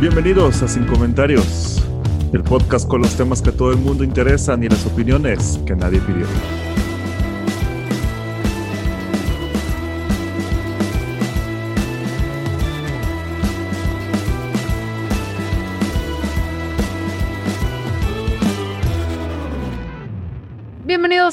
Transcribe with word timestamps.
Bienvenidos 0.00 0.62
a 0.62 0.68
Sin 0.68 0.86
Comentarios, 0.86 1.84
el 2.32 2.42
podcast 2.42 2.88
con 2.88 3.02
los 3.02 3.14
temas 3.18 3.42
que 3.42 3.50
a 3.50 3.52
todo 3.52 3.70
el 3.70 3.76
mundo 3.76 4.02
interesan 4.02 4.64
y 4.64 4.68
las 4.70 4.86
opiniones 4.86 5.60
que 5.66 5.76
nadie 5.76 6.00
pidió. 6.00 6.24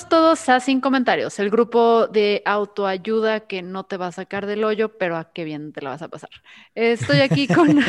Todos 0.09 0.47
a 0.49 0.59
Sin 0.59 0.79
Comentarios, 0.81 1.38
el 1.39 1.49
grupo 1.49 2.07
de 2.07 2.41
autoayuda 2.45 3.41
que 3.41 3.61
no 3.61 3.85
te 3.85 3.97
va 3.97 4.07
a 4.07 4.11
sacar 4.11 4.45
del 4.45 4.64
hoyo, 4.64 4.97
pero 4.97 5.17
a 5.17 5.31
qué 5.33 5.44
bien 5.44 5.73
te 5.73 5.81
la 5.81 5.89
vas 5.89 6.02
a 6.02 6.08
pasar. 6.08 6.30
Estoy 6.75 7.19
aquí 7.19 7.47
con... 7.47 7.80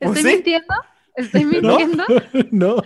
¿Estoy 0.00 0.24
mintiendo? 0.24 0.74
¿Estoy 1.14 1.44
mintiendo? 1.46 2.04
No. 2.50 2.82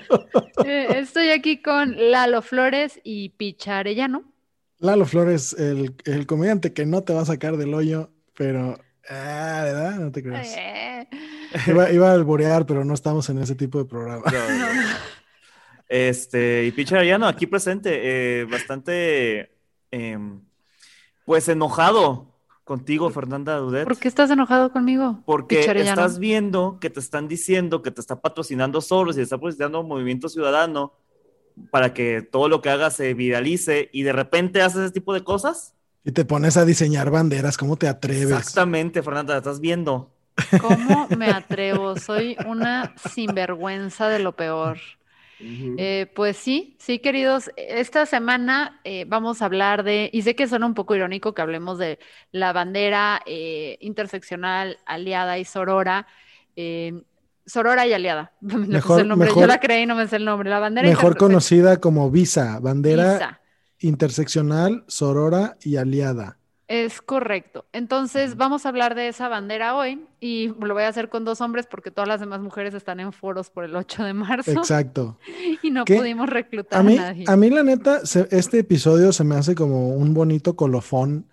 Eh, 0.64 0.88
estoy 0.96 1.30
aquí 1.30 1.62
con 1.62 1.94
Lalo 2.10 2.42
Flores 2.42 3.00
y 3.04 3.30
Picha 3.30 3.78
Arellano. 3.78 4.24
Lalo 4.78 5.04
Flores, 5.06 5.52
el, 5.58 5.94
el 6.04 6.26
comediante 6.26 6.72
que 6.72 6.86
no 6.86 7.02
te 7.02 7.12
va 7.12 7.22
a 7.22 7.26
sacar 7.26 7.56
del 7.56 7.74
hoyo, 7.74 8.10
pero... 8.34 8.78
Ah, 9.08 9.62
¿verdad? 9.64 9.94
No 9.96 10.12
te 10.12 10.22
creas. 10.22 10.54
Eh, 10.56 11.08
Iba, 11.66 11.90
iba 11.90 12.10
a 12.10 12.12
alborear, 12.12 12.64
pero 12.64 12.84
no 12.84 12.94
estamos 12.94 13.28
en 13.28 13.38
ese 13.38 13.56
tipo 13.56 13.78
de 13.78 13.84
programa. 13.84 14.22
Este, 15.90 16.66
y 16.66 16.70
Picha 16.70 16.94
Arellano, 16.94 17.26
aquí 17.26 17.48
presente, 17.48 17.90
eh, 18.40 18.44
bastante, 18.44 19.50
em, 19.90 20.40
pues 21.24 21.48
enojado 21.48 22.32
contigo, 22.62 23.10
Fernanda 23.10 23.56
Dudet, 23.56 23.88
¿Por 23.88 23.98
qué 23.98 24.06
estás 24.06 24.30
enojado 24.30 24.70
conmigo? 24.70 25.20
porque 25.26 25.58
estás 25.58 26.20
viendo 26.20 26.78
que 26.80 26.90
te 26.90 27.00
están 27.00 27.26
diciendo 27.26 27.82
que 27.82 27.90
te 27.90 28.00
está 28.00 28.20
patrocinando 28.20 28.80
Soros 28.80 29.16
y 29.16 29.18
te 29.18 29.22
está 29.24 29.36
patrocinando 29.36 29.82
Movimiento 29.82 30.28
Ciudadano 30.28 30.92
para 31.72 31.92
que 31.92 32.22
todo 32.22 32.48
lo 32.48 32.62
que 32.62 32.70
hagas 32.70 32.94
se 32.94 33.12
viralice 33.14 33.90
y 33.92 34.04
de 34.04 34.12
repente 34.12 34.62
haces 34.62 34.82
ese 34.82 34.92
tipo 34.92 35.12
de 35.12 35.24
cosas. 35.24 35.74
Y 36.04 36.12
te 36.12 36.24
pones 36.24 36.56
a 36.56 36.64
diseñar 36.64 37.10
banderas, 37.10 37.58
¿cómo 37.58 37.74
te 37.74 37.88
atreves? 37.88 38.30
Exactamente, 38.30 39.02
Fernanda, 39.02 39.36
estás 39.36 39.58
viendo. 39.58 40.14
¿Cómo 40.60 41.08
me 41.18 41.26
atrevo? 41.30 41.96
Soy 41.96 42.36
una 42.46 42.94
sinvergüenza 43.12 44.08
de 44.08 44.20
lo 44.20 44.36
peor. 44.36 44.78
Eh, 45.42 46.10
pues 46.14 46.36
sí, 46.36 46.76
sí, 46.78 46.98
queridos. 46.98 47.50
Esta 47.56 48.04
semana 48.06 48.80
eh, 48.84 49.04
vamos 49.08 49.40
a 49.42 49.46
hablar 49.46 49.82
de, 49.84 50.10
y 50.12 50.22
sé 50.22 50.34
que 50.34 50.46
suena 50.48 50.66
un 50.66 50.74
poco 50.74 50.94
irónico 50.94 51.32
que 51.34 51.42
hablemos 51.42 51.78
de 51.78 51.98
la 52.32 52.52
bandera 52.52 53.22
eh, 53.26 53.78
interseccional, 53.80 54.78
aliada 54.86 55.38
y 55.38 55.44
sorora. 55.44 56.06
sorora 57.46 57.86
y 57.86 57.92
aliada. 57.92 58.32
Mejor- 58.40 59.00
el 59.00 59.08
nombre. 59.08 59.28
Yo 59.28 59.34
mejor- 59.34 59.48
la 59.48 59.60
creí 59.60 59.86
no 59.86 59.94
me 59.94 60.06
sé 60.08 60.16
el 60.16 60.24
nombre. 60.24 60.50
La 60.50 60.58
bandera 60.58 60.88
Mejor 60.88 61.16
conocida 61.16 61.78
como 61.80 62.10
Visa, 62.10 62.58
bandera 62.60 63.12
Visa. 63.14 63.40
interseccional, 63.78 64.84
sorora 64.88 65.56
y 65.62 65.76
aliada. 65.76 66.36
Es 66.70 67.02
correcto. 67.02 67.64
Entonces, 67.72 68.36
vamos 68.36 68.64
a 68.64 68.68
hablar 68.68 68.94
de 68.94 69.08
esa 69.08 69.26
bandera 69.28 69.74
hoy 69.74 70.04
y 70.20 70.54
lo 70.60 70.72
voy 70.72 70.84
a 70.84 70.88
hacer 70.88 71.08
con 71.08 71.24
dos 71.24 71.40
hombres 71.40 71.66
porque 71.66 71.90
todas 71.90 72.06
las 72.06 72.20
demás 72.20 72.40
mujeres 72.40 72.74
están 72.74 73.00
en 73.00 73.12
foros 73.12 73.50
por 73.50 73.64
el 73.64 73.74
8 73.74 74.04
de 74.04 74.14
marzo 74.14 74.52
Exacto. 74.52 75.18
y 75.62 75.70
no 75.72 75.84
¿Qué? 75.84 75.96
pudimos 75.96 76.28
reclutar 76.30 76.76
A 76.76 76.80
a, 76.80 76.84
mí, 76.84 76.94
nadie. 76.94 77.24
a 77.26 77.36
mí 77.36 77.50
la 77.50 77.64
neta, 77.64 78.06
se- 78.06 78.28
este 78.30 78.60
episodio 78.60 79.12
se 79.12 79.24
me 79.24 79.34
hace 79.34 79.56
como 79.56 79.88
un 79.88 80.14
bonito 80.14 80.54
colofón 80.54 81.26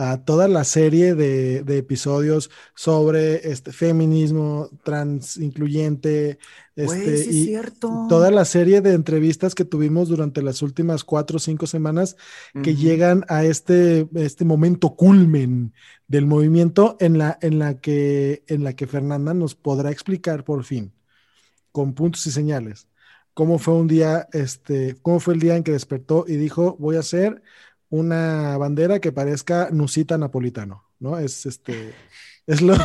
a 0.00 0.24
toda 0.24 0.48
la 0.48 0.64
serie 0.64 1.14
de, 1.14 1.62
de 1.62 1.76
episodios 1.76 2.50
sobre 2.74 3.50
este 3.50 3.70
feminismo 3.70 4.70
trans 4.82 5.36
incluyente, 5.36 6.38
este, 6.74 7.20
y 7.30 7.44
cierto. 7.44 8.06
toda 8.08 8.30
la 8.30 8.46
serie 8.46 8.80
de 8.80 8.94
entrevistas 8.94 9.54
que 9.54 9.66
tuvimos 9.66 10.08
durante 10.08 10.40
las 10.40 10.62
últimas 10.62 11.04
cuatro 11.04 11.36
o 11.36 11.38
cinco 11.38 11.66
semanas 11.66 12.16
que 12.62 12.76
llegan 12.76 13.26
a 13.28 13.44
este, 13.44 14.08
este 14.14 14.46
momento 14.46 14.96
culmen 14.96 15.74
del 16.08 16.24
movimiento 16.24 16.96
en 16.98 17.18
la, 17.18 17.38
en 17.42 17.58
la 17.58 17.78
que, 17.78 18.42
en 18.46 18.64
la 18.64 18.72
que 18.72 18.86
Fernanda 18.86 19.34
nos 19.34 19.54
podrá 19.54 19.90
explicar 19.90 20.44
por 20.44 20.64
fin, 20.64 20.94
con 21.72 21.92
puntos 21.92 22.26
y 22.26 22.30
señales, 22.30 22.88
cómo 23.34 23.58
fue 23.58 23.74
un 23.74 23.86
día, 23.86 24.28
este, 24.32 24.96
cómo 25.02 25.20
fue 25.20 25.34
el 25.34 25.40
día 25.40 25.56
en 25.56 25.62
que 25.62 25.72
despertó 25.72 26.24
y 26.26 26.36
dijo, 26.36 26.76
voy 26.78 26.96
a 26.96 27.00
hacer 27.00 27.42
una 27.90 28.56
bandera 28.56 29.00
que 29.00 29.12
parezca 29.12 29.68
Nusita 29.70 30.16
Napolitano, 30.16 30.84
¿no? 30.98 31.18
Es 31.18 31.46
este, 31.46 31.94
es 32.46 32.62
lo... 32.62 32.74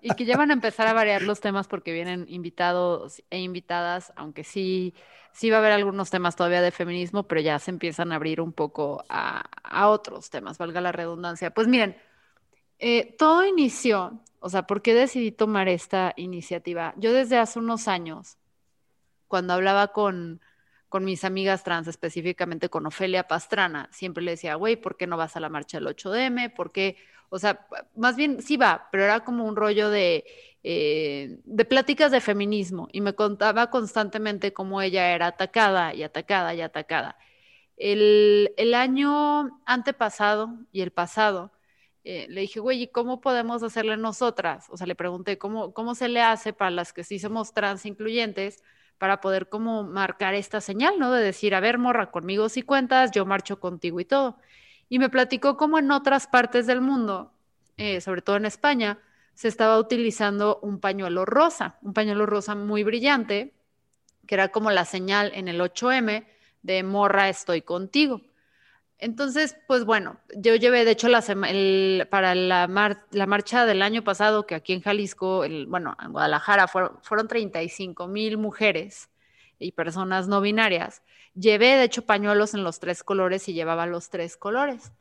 Y 0.00 0.14
que 0.14 0.26
ya 0.26 0.36
van 0.36 0.50
a 0.50 0.54
empezar 0.54 0.86
a 0.86 0.92
variar 0.92 1.22
los 1.22 1.40
temas 1.40 1.66
porque 1.66 1.92
vienen 1.92 2.26
invitados 2.28 3.22
e 3.30 3.40
invitadas, 3.40 4.12
aunque 4.16 4.44
sí, 4.44 4.94
sí 5.32 5.48
va 5.48 5.56
a 5.56 5.60
haber 5.60 5.72
algunos 5.72 6.10
temas 6.10 6.36
todavía 6.36 6.60
de 6.60 6.70
feminismo, 6.70 7.22
pero 7.22 7.40
ya 7.40 7.58
se 7.58 7.70
empiezan 7.70 8.12
a 8.12 8.16
abrir 8.16 8.42
un 8.42 8.52
poco 8.52 9.02
a, 9.08 9.44
a 9.62 9.88
otros 9.88 10.28
temas, 10.28 10.58
valga 10.58 10.82
la 10.82 10.92
redundancia. 10.92 11.52
Pues 11.52 11.68
miren, 11.68 11.96
eh, 12.78 13.16
todo 13.18 13.46
inició, 13.46 14.20
o 14.40 14.50
sea, 14.50 14.66
¿por 14.66 14.82
qué 14.82 14.92
decidí 14.92 15.32
tomar 15.32 15.68
esta 15.68 16.12
iniciativa? 16.16 16.92
Yo 16.98 17.12
desde 17.12 17.38
hace 17.38 17.58
unos 17.58 17.88
años, 17.88 18.36
cuando 19.26 19.54
hablaba 19.54 19.88
con, 19.88 20.42
con 20.94 21.04
mis 21.04 21.24
amigas 21.24 21.64
trans, 21.64 21.88
específicamente 21.88 22.68
con 22.68 22.86
Ofelia 22.86 23.26
Pastrana, 23.26 23.88
siempre 23.90 24.22
le 24.22 24.30
decía, 24.30 24.54
güey, 24.54 24.76
¿por 24.76 24.96
qué 24.96 25.08
no 25.08 25.16
vas 25.16 25.34
a 25.34 25.40
la 25.40 25.48
marcha 25.48 25.80
del 25.80 25.88
8DM? 25.88 26.54
¿Por 26.54 26.70
qué? 26.70 26.98
O 27.30 27.40
sea, 27.40 27.66
más 27.96 28.14
bien 28.14 28.40
sí 28.40 28.56
va, 28.56 28.88
pero 28.92 29.02
era 29.02 29.24
como 29.24 29.44
un 29.44 29.56
rollo 29.56 29.90
de, 29.90 30.24
eh, 30.62 31.40
de 31.44 31.64
pláticas 31.64 32.12
de 32.12 32.20
feminismo 32.20 32.86
y 32.92 33.00
me 33.00 33.12
contaba 33.16 33.70
constantemente 33.70 34.52
cómo 34.52 34.80
ella 34.82 35.12
era 35.12 35.26
atacada 35.26 35.92
y 35.94 36.04
atacada 36.04 36.54
y 36.54 36.60
atacada. 36.60 37.18
El, 37.76 38.54
el 38.56 38.72
año 38.72 39.60
antepasado 39.66 40.54
y 40.70 40.82
el 40.82 40.92
pasado, 40.92 41.50
eh, 42.04 42.26
le 42.28 42.42
dije, 42.42 42.60
güey, 42.60 42.82
¿y 42.82 42.86
cómo 42.86 43.20
podemos 43.20 43.64
hacerle 43.64 43.96
nosotras? 43.96 44.66
O 44.70 44.76
sea, 44.76 44.86
le 44.86 44.94
pregunté, 44.94 45.38
¿cómo, 45.38 45.74
cómo 45.74 45.96
se 45.96 46.08
le 46.08 46.20
hace 46.22 46.52
para 46.52 46.70
las 46.70 46.92
que 46.92 47.02
sí 47.02 47.18
somos 47.18 47.52
trans 47.52 47.84
incluyentes 47.84 48.62
para 48.98 49.20
poder 49.20 49.48
como 49.48 49.82
marcar 49.84 50.34
esta 50.34 50.60
señal, 50.60 50.98
¿no? 50.98 51.12
De 51.12 51.22
decir, 51.22 51.54
a 51.54 51.60
ver, 51.60 51.78
morra, 51.78 52.10
conmigo 52.10 52.48
si 52.48 52.62
cuentas, 52.62 53.10
yo 53.10 53.26
marcho 53.26 53.60
contigo 53.60 54.00
y 54.00 54.04
todo. 54.04 54.38
Y 54.88 54.98
me 54.98 55.08
platicó 55.10 55.56
cómo 55.56 55.78
en 55.78 55.90
otras 55.90 56.26
partes 56.26 56.66
del 56.66 56.80
mundo, 56.80 57.32
eh, 57.76 58.00
sobre 58.00 58.22
todo 58.22 58.36
en 58.36 58.46
España, 58.46 58.98
se 59.34 59.48
estaba 59.48 59.78
utilizando 59.78 60.60
un 60.62 60.78
pañuelo 60.78 61.24
rosa, 61.24 61.78
un 61.82 61.92
pañuelo 61.92 62.26
rosa 62.26 62.54
muy 62.54 62.84
brillante, 62.84 63.54
que 64.26 64.34
era 64.34 64.48
como 64.48 64.70
la 64.70 64.84
señal 64.84 65.32
en 65.34 65.48
el 65.48 65.60
8M 65.60 66.26
de 66.62 66.82
morra, 66.82 67.28
estoy 67.28 67.62
contigo. 67.62 68.22
Entonces, 68.98 69.56
pues 69.66 69.84
bueno, 69.84 70.18
yo 70.36 70.54
llevé, 70.54 70.84
de 70.84 70.92
hecho, 70.92 71.08
la 71.08 71.18
el- 71.48 72.06
para 72.10 72.34
la, 72.34 72.68
mar- 72.68 73.04
la 73.10 73.26
marcha 73.26 73.66
del 73.66 73.82
año 73.82 74.02
pasado, 74.04 74.46
que 74.46 74.54
aquí 74.54 74.72
en 74.72 74.80
Jalisco, 74.82 75.44
el- 75.44 75.66
bueno, 75.66 75.96
en 76.02 76.12
Guadalajara 76.12 76.68
fueron, 76.68 76.98
fueron 77.02 77.28
35 77.28 78.06
mil 78.06 78.38
mujeres 78.38 79.10
y 79.58 79.72
personas 79.72 80.28
no 80.28 80.40
binarias. 80.40 81.02
Llevé, 81.34 81.76
de 81.76 81.84
hecho, 81.84 82.06
pañuelos 82.06 82.54
en 82.54 82.64
los 82.64 82.78
tres 82.80 83.02
colores 83.02 83.48
y 83.48 83.52
llevaba 83.54 83.86
los 83.86 84.08
tres 84.10 84.36
colores. 84.36 84.92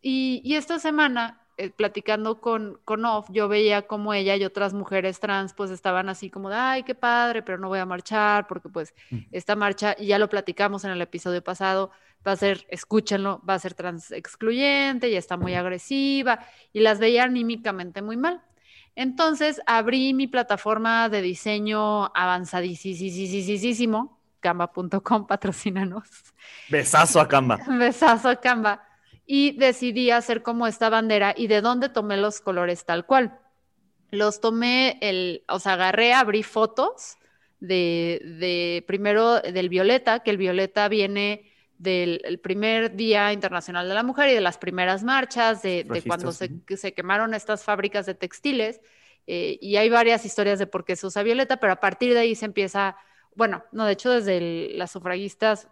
Y, 0.00 0.40
y 0.44 0.54
esta 0.54 0.78
semana, 0.78 1.40
eh, 1.56 1.70
platicando 1.70 2.40
con, 2.40 2.80
con 2.84 3.04
Off, 3.04 3.26
yo 3.30 3.48
veía 3.48 3.82
como 3.82 4.14
ella 4.14 4.36
y 4.36 4.44
otras 4.44 4.72
mujeres 4.74 5.18
trans 5.18 5.54
pues 5.54 5.70
estaban 5.72 6.08
así 6.08 6.30
como 6.30 6.50
de, 6.50 6.56
ay, 6.56 6.82
qué 6.84 6.94
padre, 6.94 7.42
pero 7.42 7.58
no 7.58 7.68
voy 7.68 7.80
a 7.80 7.86
marchar 7.86 8.46
porque 8.46 8.68
pues 8.68 8.94
esta 9.32 9.56
marcha, 9.56 9.96
y 9.98 10.06
ya 10.06 10.18
lo 10.18 10.28
platicamos 10.28 10.84
en 10.84 10.92
el 10.92 11.02
episodio 11.02 11.42
pasado, 11.42 11.90
va 12.26 12.32
a 12.32 12.36
ser, 12.36 12.66
escúchenlo, 12.68 13.42
va 13.48 13.54
a 13.54 13.58
ser 13.58 13.74
trans 13.74 14.10
excluyente 14.10 15.08
y 15.08 15.16
está 15.16 15.36
muy 15.36 15.54
agresiva 15.54 16.40
y 16.72 16.80
las 16.80 16.98
veía 16.98 17.24
anímicamente 17.24 18.02
muy 18.02 18.16
mal. 18.16 18.42
Entonces 18.94 19.60
abrí 19.66 20.12
mi 20.12 20.26
plataforma 20.26 21.08
de 21.08 21.22
diseño 21.22 22.06
avanzadísimo 22.14 24.18
Canva.com, 24.40 25.26
patrocínanos. 25.26 26.08
Besazo 26.68 27.20
a 27.20 27.28
Canva. 27.28 27.56
Besazo 27.78 28.28
a 28.28 28.36
Canva. 28.36 28.84
Y 29.26 29.58
decidí 29.58 30.10
hacer 30.10 30.42
como 30.42 30.66
esta 30.66 30.88
bandera 30.88 31.34
y 31.36 31.48
de 31.48 31.60
dónde 31.60 31.88
tomé 31.88 32.16
los 32.16 32.40
colores 32.40 32.84
tal 32.84 33.04
cual. 33.04 33.38
Los 34.10 34.40
tomé, 34.40 34.98
el, 35.02 35.44
o 35.48 35.58
sea, 35.58 35.74
agarré, 35.74 36.14
abrí 36.14 36.42
fotos 36.42 37.18
de, 37.60 38.22
de 38.38 38.84
primero 38.86 39.40
del 39.40 39.68
violeta, 39.68 40.20
que 40.20 40.30
el 40.30 40.38
violeta 40.38 40.88
viene 40.88 41.47
del 41.78 42.40
primer 42.42 42.96
Día 42.96 43.32
Internacional 43.32 43.88
de 43.88 43.94
la 43.94 44.02
Mujer 44.02 44.28
y 44.30 44.34
de 44.34 44.40
las 44.40 44.58
primeras 44.58 45.04
marchas, 45.04 45.62
de, 45.62 45.84
de 45.84 46.02
cuando 46.02 46.32
se, 46.32 46.50
se, 46.76 46.92
quemaron 46.92 47.34
estas 47.34 47.62
fábricas 47.64 48.04
de 48.04 48.14
textiles. 48.14 48.80
Eh, 49.26 49.58
y 49.60 49.76
hay 49.76 49.88
varias 49.88 50.24
historias 50.24 50.58
de 50.58 50.66
por 50.66 50.84
qué 50.84 50.96
se 50.96 51.06
usa 51.06 51.22
violeta, 51.22 51.58
pero 51.58 51.72
a 51.72 51.80
partir 51.80 52.14
de 52.14 52.20
ahí 52.20 52.34
se 52.34 52.46
empieza, 52.46 52.96
bueno, 53.34 53.64
no, 53.72 53.84
de 53.84 53.92
hecho 53.92 54.10
desde 54.10 54.38
el, 54.38 54.78
las 54.78 54.90
sufragistas, 54.90 55.68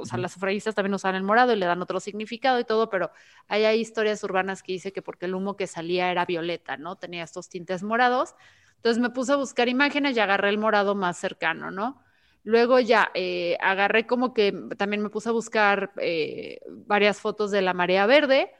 o 0.00 0.06
sea, 0.06 0.18
las 0.18 0.32
sufragistas 0.32 0.74
también 0.74 0.94
usan 0.94 1.14
el 1.14 1.22
morado 1.22 1.52
y 1.52 1.56
le 1.56 1.66
dan 1.66 1.82
otro 1.82 2.00
significado 2.00 2.58
y 2.58 2.64
todo, 2.64 2.88
pero 2.88 3.10
hay, 3.48 3.64
hay 3.64 3.80
historias 3.80 4.24
urbanas 4.24 4.62
que 4.62 4.72
dice 4.72 4.92
que 4.92 5.02
porque 5.02 5.26
el 5.26 5.34
humo 5.34 5.56
que 5.56 5.66
salía 5.66 6.10
era 6.10 6.24
violeta, 6.24 6.78
¿no? 6.78 6.96
Tenía 6.96 7.22
estos 7.22 7.50
tintes 7.50 7.82
morados. 7.82 8.34
Entonces 8.76 9.00
me 9.02 9.10
puse 9.10 9.32
a 9.32 9.36
buscar 9.36 9.68
imágenes 9.68 10.16
y 10.16 10.20
agarré 10.20 10.48
el 10.48 10.58
morado 10.58 10.94
más 10.94 11.18
cercano, 11.18 11.70
¿no? 11.70 12.02
Luego 12.46 12.78
ya 12.78 13.10
eh, 13.14 13.56
agarré 13.60 14.06
como 14.06 14.32
que 14.32 14.54
también 14.78 15.02
me 15.02 15.10
puse 15.10 15.30
a 15.30 15.32
buscar 15.32 15.90
eh, 16.00 16.60
varias 16.86 17.20
fotos 17.20 17.50
de 17.50 17.60
la 17.60 17.74
marea 17.74 18.06
verde, 18.06 18.52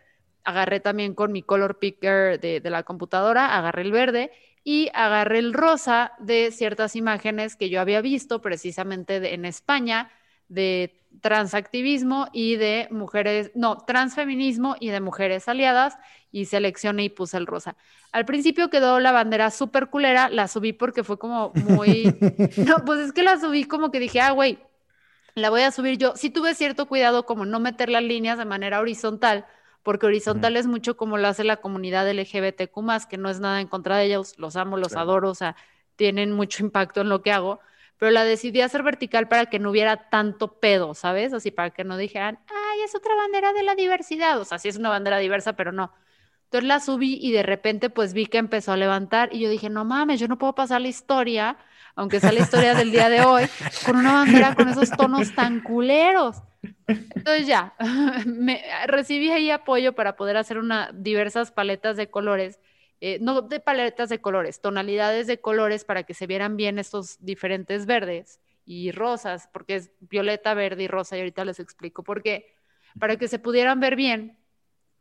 agarré 0.42 0.80
también 0.80 1.14
con 1.14 1.30
mi 1.30 1.44
color 1.44 1.78
picker 1.78 2.40
de, 2.40 2.60
la 2.64 2.82
computadora, 2.82 3.56
agarré 3.56 3.82
el 3.82 3.92
verde 3.92 4.32
y 4.64 4.90
agarré 4.92 5.38
el 5.38 5.52
rosa 5.52 6.14
de 6.18 6.50
ciertas 6.50 6.96
imágenes 6.96 7.54
que 7.54 7.70
yo 7.70 7.80
había 7.80 8.00
visto 8.00 8.42
precisamente 8.42 9.32
en 9.32 9.44
España 9.44 10.10
de 10.48 11.02
transactivismo 11.20 12.28
y 12.32 12.56
de 12.56 12.88
mujeres, 12.90 13.50
no, 13.54 13.78
transfeminismo 13.78 14.76
y 14.80 14.90
de 14.90 15.00
mujeres 15.00 15.48
aliadas 15.48 15.96
y 16.30 16.44
seleccioné 16.44 17.04
y 17.04 17.08
puse 17.08 17.36
el 17.36 17.46
rosa. 17.46 17.76
Al 18.12 18.24
principio 18.24 18.70
quedó 18.70 19.00
la 19.00 19.12
bandera 19.12 19.50
súper 19.50 19.88
culera, 19.88 20.28
la 20.28 20.48
subí 20.48 20.72
porque 20.72 21.04
fue 21.04 21.18
como 21.18 21.52
muy, 21.54 22.04
no, 22.66 22.84
pues 22.84 23.00
es 23.00 23.12
que 23.12 23.22
la 23.22 23.40
subí 23.40 23.64
como 23.64 23.90
que 23.90 24.00
dije, 24.00 24.20
ah, 24.20 24.32
güey, 24.32 24.58
la 25.34 25.50
voy 25.50 25.62
a 25.62 25.70
subir 25.70 25.98
yo. 25.98 26.16
Sí 26.16 26.30
tuve 26.30 26.54
cierto 26.54 26.86
cuidado 26.86 27.26
como 27.26 27.44
no 27.44 27.60
meter 27.60 27.88
las 27.88 28.02
líneas 28.02 28.38
de 28.38 28.44
manera 28.44 28.80
horizontal, 28.80 29.46
porque 29.82 30.06
horizontal 30.06 30.54
uh 30.54 30.56
-huh. 30.56 30.60
es 30.60 30.66
mucho 30.66 30.96
como 30.96 31.18
lo 31.18 31.28
hace 31.28 31.44
la 31.44 31.58
comunidad 31.58 32.10
LGBTQ+, 32.10 33.06
que 33.08 33.18
no 33.18 33.30
es 33.30 33.40
nada 33.40 33.60
en 33.60 33.68
contra 33.68 33.98
de 33.98 34.06
ellos, 34.06 34.34
los 34.38 34.56
amo, 34.56 34.76
los 34.76 34.88
claro. 34.88 35.02
adoro, 35.10 35.30
o 35.30 35.34
sea, 35.34 35.56
tienen 35.96 36.32
mucho 36.32 36.64
impacto 36.64 37.02
en 37.02 37.08
lo 37.08 37.22
que 37.22 37.32
hago, 37.32 37.60
pero 37.98 38.10
la 38.10 38.24
decidí 38.24 38.60
hacer 38.60 38.82
vertical 38.82 39.28
para 39.28 39.46
que 39.46 39.58
no 39.58 39.70
hubiera 39.70 40.08
tanto 40.10 40.60
pedo, 40.60 40.94
¿sabes? 40.94 41.32
Así 41.32 41.50
para 41.50 41.70
que 41.70 41.84
no 41.84 41.96
dijeran, 41.96 42.38
ay, 42.48 42.80
es 42.84 42.94
otra 42.94 43.14
bandera 43.14 43.52
de 43.52 43.62
la 43.62 43.74
diversidad, 43.74 44.38
o 44.40 44.44
sea, 44.44 44.58
sí 44.58 44.68
es 44.68 44.76
una 44.76 44.90
bandera 44.90 45.18
diversa, 45.18 45.54
pero 45.54 45.72
no. 45.72 45.92
Entonces 46.44 46.68
la 46.68 46.80
subí 46.80 47.18
y 47.20 47.32
de 47.32 47.42
repente 47.42 47.90
pues 47.90 48.12
vi 48.12 48.26
que 48.26 48.38
empezó 48.38 48.72
a 48.72 48.76
levantar 48.76 49.30
y 49.32 49.40
yo 49.40 49.50
dije, 49.50 49.68
no 49.68 49.84
mames, 49.84 50.20
yo 50.20 50.28
no 50.28 50.38
puedo 50.38 50.54
pasar 50.54 50.80
la 50.80 50.88
historia, 50.88 51.56
aunque 51.96 52.20
sea 52.20 52.30
la 52.30 52.40
historia 52.40 52.74
del 52.74 52.92
día 52.92 53.08
de 53.08 53.22
hoy, 53.22 53.44
con 53.84 53.96
una 53.96 54.12
bandera 54.12 54.54
con 54.54 54.68
esos 54.68 54.90
tonos 54.90 55.34
tan 55.34 55.60
culeros. 55.60 56.36
Entonces 56.86 57.46
ya, 57.46 57.74
me, 58.26 58.62
recibí 58.86 59.30
ahí 59.30 59.50
apoyo 59.50 59.94
para 59.94 60.16
poder 60.16 60.36
hacer 60.36 60.58
una, 60.58 60.90
diversas 60.92 61.50
paletas 61.50 61.96
de 61.96 62.10
colores, 62.10 62.60
eh, 63.00 63.18
no 63.20 63.42
de 63.42 63.60
paletas 63.60 64.08
de 64.08 64.20
colores, 64.20 64.60
tonalidades 64.60 65.26
de 65.26 65.40
colores 65.40 65.84
para 65.84 66.04
que 66.04 66.14
se 66.14 66.26
vieran 66.26 66.56
bien 66.56 66.78
estos 66.78 67.18
diferentes 67.24 67.86
verdes 67.86 68.40
y 68.64 68.90
rosas, 68.90 69.48
porque 69.52 69.76
es 69.76 69.90
violeta, 70.00 70.54
verde 70.54 70.84
y 70.84 70.88
rosa, 70.88 71.16
y 71.16 71.20
ahorita 71.20 71.44
les 71.44 71.60
explico 71.60 72.02
por 72.02 72.22
qué, 72.22 72.54
para 72.98 73.16
que 73.16 73.28
se 73.28 73.38
pudieran 73.38 73.80
ver 73.80 73.96
bien. 73.96 74.38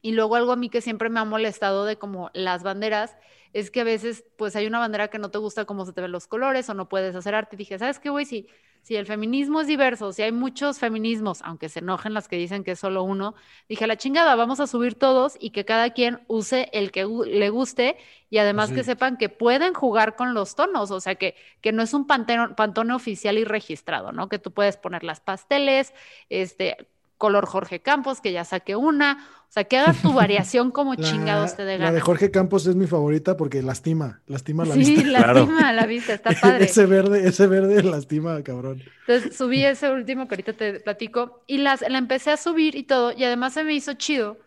Y 0.02 0.12
luego 0.12 0.36
algo 0.36 0.52
a 0.52 0.56
mí 0.56 0.70
que 0.70 0.82
siempre 0.82 1.10
me 1.10 1.20
ha 1.20 1.26
molestado 1.26 1.86
de 1.86 1.98
como 1.98 2.30
las 2.34 2.62
banderas, 2.62 3.18
es 3.54 3.72
que 3.72 3.82
a 3.82 3.84
veces 3.86 4.24
pues 4.38 4.56
hay 4.56 4.68
una 4.68 4.80
bandera 4.80 5.08
que 5.08 5.18
no 5.18 5.32
te 5.32 5.40
gusta 5.40 5.66
cómo 5.66 5.86
se 5.86 5.94
te 5.94 6.02
ven 6.02 6.12
los 6.12 6.28
colores 6.28 6.70
o 6.70 6.74
no 6.76 6.90
puedes 6.90 7.16
hacer 7.16 7.34
arte. 7.34 7.56
Y 7.56 7.58
dije, 7.58 7.80
¿sabes 7.80 8.00
qué, 8.00 8.10
güey? 8.10 8.26
Si, 8.26 8.48
si 8.86 8.96
el 8.96 9.08
feminismo 9.08 9.62
es 9.62 9.68
diverso, 9.68 10.14
si 10.14 10.22
hay 10.22 10.32
muchos 10.32 10.78
feminismos, 10.78 11.42
aunque 11.42 11.70
se 11.70 11.80
enojen 11.80 12.14
las 12.14 12.28
que 12.28 12.36
dicen 12.36 12.64
que 12.64 12.74
es 12.74 12.80
solo 12.80 13.02
uno, 13.02 13.34
dije, 13.68 13.86
a 13.86 13.88
la 13.88 13.98
chingada, 13.98 14.36
vamos 14.36 14.60
a 14.60 14.68
subir 14.68 14.94
todos 14.94 15.38
y 15.40 15.50
que 15.50 15.66
cada 15.66 15.90
quien 15.90 16.22
use 16.28 16.70
el 16.72 16.92
que 16.92 17.04
le 17.26 17.50
guste 17.50 17.98
y 18.30 18.38
además 18.38 18.70
sí. 18.70 18.76
que 18.76 18.84
sepan 18.84 19.18
que 19.18 19.28
pueden 19.28 19.74
jugar 19.74 20.16
con 20.16 20.36
los 20.36 20.54
tonos, 20.54 20.92
o 20.92 21.02
sea, 21.02 21.16
que, 21.16 21.34
que 21.62 21.72
no 21.72 21.82
es 21.82 21.96
un 21.96 22.06
pantone, 22.06 22.50
pantone 22.50 22.94
oficial 22.94 23.40
y 23.40 23.44
registrado, 23.44 24.12
¿no? 24.12 24.30
Que 24.30 24.38
tú 24.38 24.52
puedes 24.52 24.78
poner 24.78 25.04
las 25.04 25.20
pasteles, 25.20 25.92
este, 26.30 26.78
color 27.18 27.46
Jorge 27.46 27.82
Campos, 27.82 28.22
que 28.22 28.32
ya 28.32 28.44
saqué 28.44 28.76
una, 28.76 29.28
o 29.48 29.52
sea, 29.52 29.64
que 29.64 29.78
hagas 29.78 30.02
tu 30.02 30.14
variación 30.14 30.72
como 30.72 30.96
la, 30.96 31.04
chingados 31.04 31.56
te 31.56 31.66
de 31.66 31.78
gana. 31.78 31.86
La 31.86 31.92
de 31.94 32.02
Jorge 32.02 32.32
Campos 32.32 32.68
es 32.68 32.76
mi 32.76 32.88
favorita 32.88 33.38
porque 33.38 33.62
lastima, 33.62 34.22
lastima 34.28 34.66
la 34.66 34.74
sí, 34.74 34.80
vista. 34.80 35.02
Sí, 35.02 35.08
lastima 35.12 35.58
claro. 35.58 35.76
la 35.76 35.86
vista, 35.86 36.14
está 36.14 36.32
padre. 36.32 36.66
ese 36.66 36.86
verde, 36.86 37.28
ese 37.28 37.48
verde 37.48 37.84
lastima, 37.84 38.42
cabrón. 38.44 38.84
Entonces 39.08 39.36
subí 39.36 39.64
ese 39.64 39.92
último 39.92 40.28
que 40.28 40.36
ahorita 40.36 40.54
te 40.54 40.80
platico 40.80 41.44
y 41.48 41.60
las, 41.60 41.82
la 41.82 41.98
empecé 41.98 42.32
a 42.32 42.38
subir 42.38 42.76
y 42.76 42.84
todo, 42.84 43.12
y 43.12 43.24
además 43.24 43.54
se 43.54 43.64
me 43.64 43.74
hizo 43.74 43.94
chido 43.94 44.38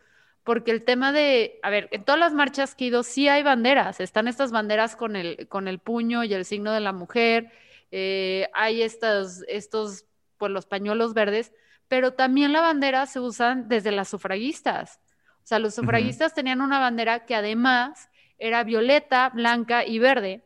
porque 0.48 0.70
el 0.70 0.82
tema 0.82 1.12
de, 1.12 1.60
a 1.62 1.68
ver, 1.68 1.90
en 1.92 2.04
todas 2.04 2.18
las 2.18 2.32
marchas 2.32 2.74
que 2.74 2.84
he 2.84 2.88
ido 2.88 3.02
sí 3.02 3.28
hay 3.28 3.42
banderas, 3.42 4.00
están 4.00 4.28
estas 4.28 4.50
banderas 4.50 4.96
con 4.96 5.14
el, 5.14 5.46
con 5.46 5.68
el 5.68 5.78
puño 5.78 6.24
y 6.24 6.32
el 6.32 6.46
signo 6.46 6.72
de 6.72 6.80
la 6.80 6.94
mujer, 6.94 7.52
eh, 7.90 8.48
hay 8.54 8.80
estos, 8.80 9.42
estos, 9.46 10.06
pues 10.38 10.50
los 10.50 10.64
pañuelos 10.64 11.12
verdes, 11.12 11.52
pero 11.88 12.12
también 12.12 12.52
la 12.52 12.60
bandera 12.60 13.06
se 13.06 13.18
usan 13.18 13.68
desde 13.68 13.90
las 13.90 14.08
sufragistas. 14.08 15.00
O 15.42 15.46
sea, 15.48 15.58
los 15.58 15.74
sufragistas 15.74 16.30
uh 16.30 16.32
-huh. 16.32 16.36
tenían 16.36 16.60
una 16.60 16.78
bandera 16.78 17.24
que 17.24 17.34
además 17.34 18.10
era 18.38 18.62
violeta, 18.62 19.30
blanca 19.30 19.84
y 19.84 19.98
verde, 19.98 20.44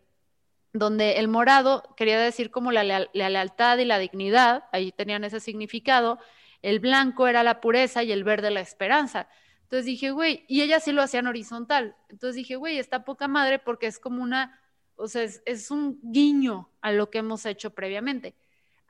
donde 0.73 1.19
el 1.19 1.29
morado 1.29 1.95
quería 1.97 2.19
decir 2.19 2.51
como 2.51 2.73
la, 2.73 2.85
la, 2.85 3.09
la, 3.13 3.29
lealtad 3.29 3.77
y 3.79 3.85
la 3.85 3.99
dignidad, 3.99 4.65
ahí 4.73 4.93
tenían 4.93 5.25
ese 5.25 5.41
significado, 5.41 6.19
el 6.63 6.79
blanco 6.79 7.27
era 7.27 7.43
la 7.43 7.61
pureza 7.61 8.03
y 8.05 8.13
el 8.13 8.25
verde 8.25 8.51
la 8.51 8.61
esperanza. 8.61 9.29
Entonces 9.65 9.85
dije, 9.87 10.13
güey, 10.13 10.45
y 10.49 10.63
ellas 10.63 10.85
sí 10.85 10.93
lo 10.93 11.03
hacían 11.03 11.27
horizontal. 11.27 11.97
Entonces 12.09 12.37
dije, 12.37 12.57
güey, 12.57 12.79
está 12.79 13.05
poca 13.05 13.27
madre 13.27 13.59
porque 13.59 13.87
es 13.87 13.99
como 13.99 14.23
una, 14.23 14.61
o 14.95 15.09
sea, 15.09 15.23
es, 15.25 15.43
es 15.45 15.71
un 15.71 15.99
guiño 16.03 16.71
a 16.81 16.93
lo 16.93 17.11
que 17.11 17.19
hemos 17.19 17.45
hecho 17.45 17.75
previamente 17.75 18.35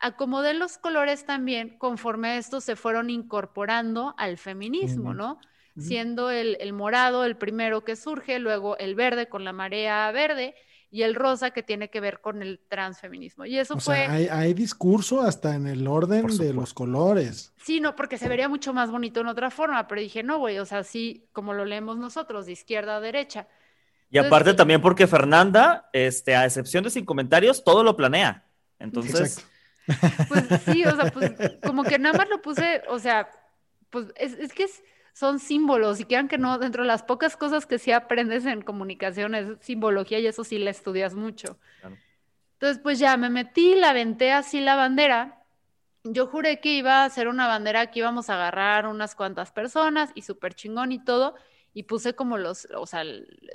acomodé 0.03 0.53
los 0.53 0.77
colores 0.77 1.25
también 1.25 1.79
conforme 1.79 2.37
estos 2.37 2.65
se 2.65 2.77
fueron 2.77 3.09
incorporando 3.09 4.15
al 4.19 4.37
feminismo, 4.37 5.11
uh 5.11 5.13
-huh. 5.13 5.17
¿no? 5.17 5.33
Uh 5.33 5.81
-huh. 5.81 5.83
Siendo 5.83 6.31
el, 6.31 6.59
el, 6.61 6.73
morado 6.73 7.25
el 7.25 7.37
primero 7.37 7.85
que 7.85 7.97
surge, 7.97 8.39
luego 8.39 8.77
el 8.77 8.95
verde 8.95 9.29
con 9.29 9.45
la 9.45 9.53
marea 9.53 10.11
verde 10.11 10.55
y 10.91 11.03
el 11.03 11.15
rosa 11.15 11.53
que 11.53 11.63
tiene 11.63 11.89
que 11.89 12.01
ver 12.01 12.21
con 12.21 12.43
el 12.43 12.61
transfeminismo. 12.69 13.47
Y 13.47 13.57
eso 13.57 13.75
o 13.75 13.81
fue... 13.81 13.95
Sea, 13.95 14.13
hay, 14.13 14.29
hay, 14.29 14.53
discurso 14.53 15.23
hasta 15.23 15.55
en 15.55 15.67
el 15.67 15.87
orden 15.87 16.27
de 16.37 16.53
los 16.53 16.75
colores. 16.75 17.55
Sí, 17.57 17.81
no, 17.81 17.97
porque 17.97 18.19
se 18.19 18.29
vería 18.29 18.49
mucho 18.49 18.75
más 18.75 18.91
bonito 18.91 19.21
en 19.21 19.29
otra 19.29 19.51
forma, 19.51 19.89
pero 19.89 20.03
dije, 20.03 20.23
no, 20.23 20.39
güey, 20.39 20.59
o 20.59 20.67
sea, 20.67 20.85
sí, 20.85 21.29
como 21.33 21.55
lo 21.55 21.65
leemos 21.65 21.97
nosotros, 21.97 22.45
de 22.45 22.53
izquierda 22.53 22.97
a 22.97 23.01
derecha. 23.01 23.47
Y 24.11 24.19
Entonces, 24.19 24.27
aparte 24.27 24.55
también 24.55 24.83
porque 24.83 25.07
Fernanda, 25.07 25.89
este, 25.95 26.37
a 26.37 26.45
excepción 26.45 26.85
de 26.85 26.91
sin 26.91 27.07
comentarios, 27.07 27.65
todo 27.65 27.85
lo 27.85 27.97
planea. 27.97 28.45
Entonces... 28.79 29.39
Exacto 29.39 29.52
pues 30.29 30.45
sí, 30.65 30.85
o 30.85 30.97
sea, 30.97 31.11
pues 31.11 31.33
como 31.65 31.85
que 31.85 31.99
nada 31.99 32.19
más 32.19 32.29
lo 32.29 32.41
puse, 32.41 32.83
o 32.89 32.99
sea, 32.99 33.31
pues 33.91 34.07
es, 34.17 34.35
es 34.35 34.53
que 34.53 34.65
es, 34.65 34.83
son 35.13 35.39
símbolos 35.39 36.01
y 36.01 36.05
quieran 36.05 36.29
que 36.29 36.39
no, 36.39 36.59
dentro 36.59 36.83
de 36.83 36.89
las 36.89 37.03
pocas 37.03 37.37
cosas 37.37 37.67
que 37.67 37.79
sí 37.79 37.93
aprendes 37.93 38.47
en 38.47 38.63
comunicación 38.63 39.35
es 39.35 39.59
simbología 39.61 40.19
y 40.19 40.27
eso 40.27 40.45
sí 40.45 40.59
la 40.59 40.71
estudias 40.71 41.15
mucho. 41.15 41.59
Claro. 41.81 41.97
Entonces, 42.63 42.81
pues 42.81 43.01
ya 43.01 43.17
me 43.17 43.29
metí, 43.29 43.75
la 43.75 43.91
aventé 43.91 44.31
así 44.31 44.61
la 44.61 44.77
bandera. 44.77 45.45
Yo 46.05 46.29
juré 46.29 46.61
que 46.61 46.69
iba 46.69 47.05
a 47.05 47.11
ser 47.11 47.27
una 47.27 47.49
bandera 47.49 47.91
que 47.91 47.99
íbamos 47.99 48.31
a 48.31 48.35
agarrar 48.35 48.87
unas 48.87 49.17
cuantas 49.17 49.51
personas 49.51 50.11
y 50.15 50.23
súper 50.23 50.55
chingón 50.55 50.93
y 50.93 51.05
todo. 51.05 51.35
Y 51.75 51.85
puse 51.85 52.15
como 52.15 52.39
los, 52.39 52.69
o 52.77 52.87
sea, 52.87 53.03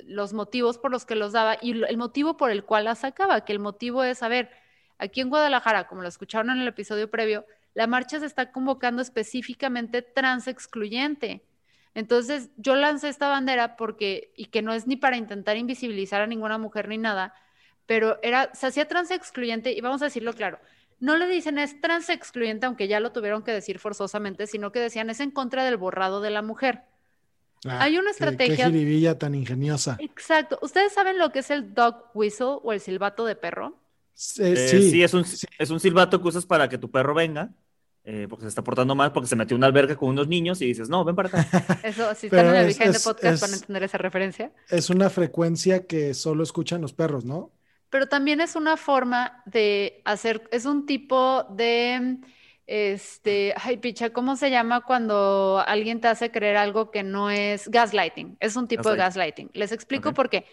los 0.04 0.34
motivos 0.34 0.76
por 0.76 0.90
los 0.90 1.06
que 1.06 1.14
los 1.14 1.32
daba 1.32 1.56
y 1.62 1.82
el 1.82 1.96
motivo 1.96 2.36
por 2.36 2.50
el 2.50 2.64
cual 2.64 2.84
las 2.84 2.98
sacaba, 2.98 3.46
que 3.46 3.52
el 3.54 3.60
motivo 3.60 4.04
es, 4.04 4.22
a 4.22 4.28
ver, 4.28 4.50
Aquí 4.98 5.20
en 5.20 5.30
Guadalajara, 5.30 5.86
como 5.86 6.02
lo 6.02 6.08
escucharon 6.08 6.50
en 6.50 6.58
el 6.58 6.68
episodio 6.68 7.10
previo, 7.10 7.46
la 7.74 7.86
marcha 7.86 8.18
se 8.18 8.26
está 8.26 8.50
convocando 8.50 9.00
específicamente 9.00 10.02
trans 10.02 10.48
excluyente. 10.48 11.44
Entonces, 11.94 12.50
yo 12.56 12.74
lancé 12.74 13.08
esta 13.08 13.28
bandera 13.28 13.76
porque, 13.76 14.32
y 14.36 14.46
que 14.46 14.62
no 14.62 14.72
es 14.72 14.86
ni 14.86 14.96
para 14.96 15.16
intentar 15.16 15.56
invisibilizar 15.56 16.20
a 16.20 16.26
ninguna 16.26 16.58
mujer 16.58 16.88
ni 16.88 16.98
nada, 16.98 17.34
pero 17.86 18.18
era, 18.22 18.50
se 18.54 18.66
hacía 18.66 18.88
trans 18.88 19.10
excluyente, 19.10 19.72
y 19.72 19.80
vamos 19.80 20.02
a 20.02 20.06
decirlo 20.06 20.32
claro, 20.32 20.58
no 21.00 21.16
le 21.16 21.28
dicen 21.28 21.58
es 21.58 21.80
trans 21.80 22.08
excluyente, 22.10 22.66
aunque 22.66 22.88
ya 22.88 23.00
lo 23.00 23.12
tuvieron 23.12 23.42
que 23.42 23.52
decir 23.52 23.78
forzosamente, 23.78 24.46
sino 24.46 24.72
que 24.72 24.80
decían 24.80 25.10
es 25.10 25.20
en 25.20 25.30
contra 25.30 25.64
del 25.64 25.76
borrado 25.76 26.20
de 26.20 26.30
la 26.30 26.42
mujer. 26.42 26.82
Ah, 27.64 27.82
Hay 27.82 27.98
una 27.98 28.10
estrategia. 28.10 28.70
Qué, 28.70 29.00
qué 29.02 29.14
tan 29.14 29.34
ingeniosa. 29.34 29.96
Exacto. 30.00 30.58
¿Ustedes 30.62 30.92
saben 30.92 31.18
lo 31.18 31.32
que 31.32 31.40
es 31.40 31.50
el 31.50 31.74
dog 31.74 32.10
whistle 32.14 32.58
o 32.62 32.72
el 32.72 32.80
silbato 32.80 33.24
de 33.24 33.36
perro? 33.36 33.76
Eh, 34.38 34.56
sí, 34.90 35.02
es, 35.02 35.14
un, 35.14 35.24
es 35.58 35.70
un 35.70 35.78
silbato 35.78 36.20
que 36.20 36.28
usas 36.28 36.44
para 36.44 36.68
que 36.68 36.78
tu 36.78 36.90
perro 36.90 37.14
venga. 37.14 37.50
Eh, 38.10 38.26
porque 38.26 38.44
se 38.44 38.48
está 38.48 38.64
portando 38.64 38.94
mal, 38.94 39.12
porque 39.12 39.28
se 39.28 39.36
metió 39.36 39.54
en 39.54 39.58
una 39.58 39.66
alberca 39.66 39.94
con 39.94 40.08
unos 40.08 40.28
niños 40.28 40.62
y 40.62 40.66
dices, 40.66 40.88
no, 40.88 41.04
ven 41.04 41.14
para 41.14 41.28
acá. 41.28 41.46
Eso, 41.84 42.14
si 42.14 42.28
están 42.28 42.46
en 42.46 42.56
el 42.56 42.66
Behind 42.68 42.94
de 42.94 43.00
Podcast 43.00 43.42
van 43.42 43.50
a 43.50 43.54
entender 43.56 43.82
esa 43.82 43.98
referencia. 43.98 44.50
Es 44.70 44.88
una 44.88 45.10
frecuencia 45.10 45.86
que 45.86 46.14
solo 46.14 46.42
escuchan 46.42 46.80
los 46.80 46.94
perros, 46.94 47.26
¿no? 47.26 47.52
Pero 47.90 48.06
también 48.06 48.40
es 48.40 48.56
una 48.56 48.78
forma 48.78 49.42
de 49.44 50.00
hacer, 50.06 50.48
es 50.52 50.64
un 50.64 50.86
tipo 50.86 51.44
de, 51.50 52.16
este, 52.66 53.54
ay, 53.56 53.78
picha, 53.78 54.10
¿cómo 54.10 54.36
se 54.36 54.50
llama 54.50 54.82
cuando 54.82 55.62
alguien 55.66 56.00
te 56.00 56.08
hace 56.08 56.30
creer 56.30 56.56
algo 56.56 56.90
que 56.90 57.02
no 57.02 57.30
es 57.30 57.68
gaslighting? 57.68 58.38
Es 58.40 58.56
un 58.56 58.68
tipo 58.68 58.90
de 58.90 58.96
gaslighting. 58.96 59.50
Les 59.52 59.72
explico 59.72 60.14
por 60.14 60.30
qué. 60.30 60.46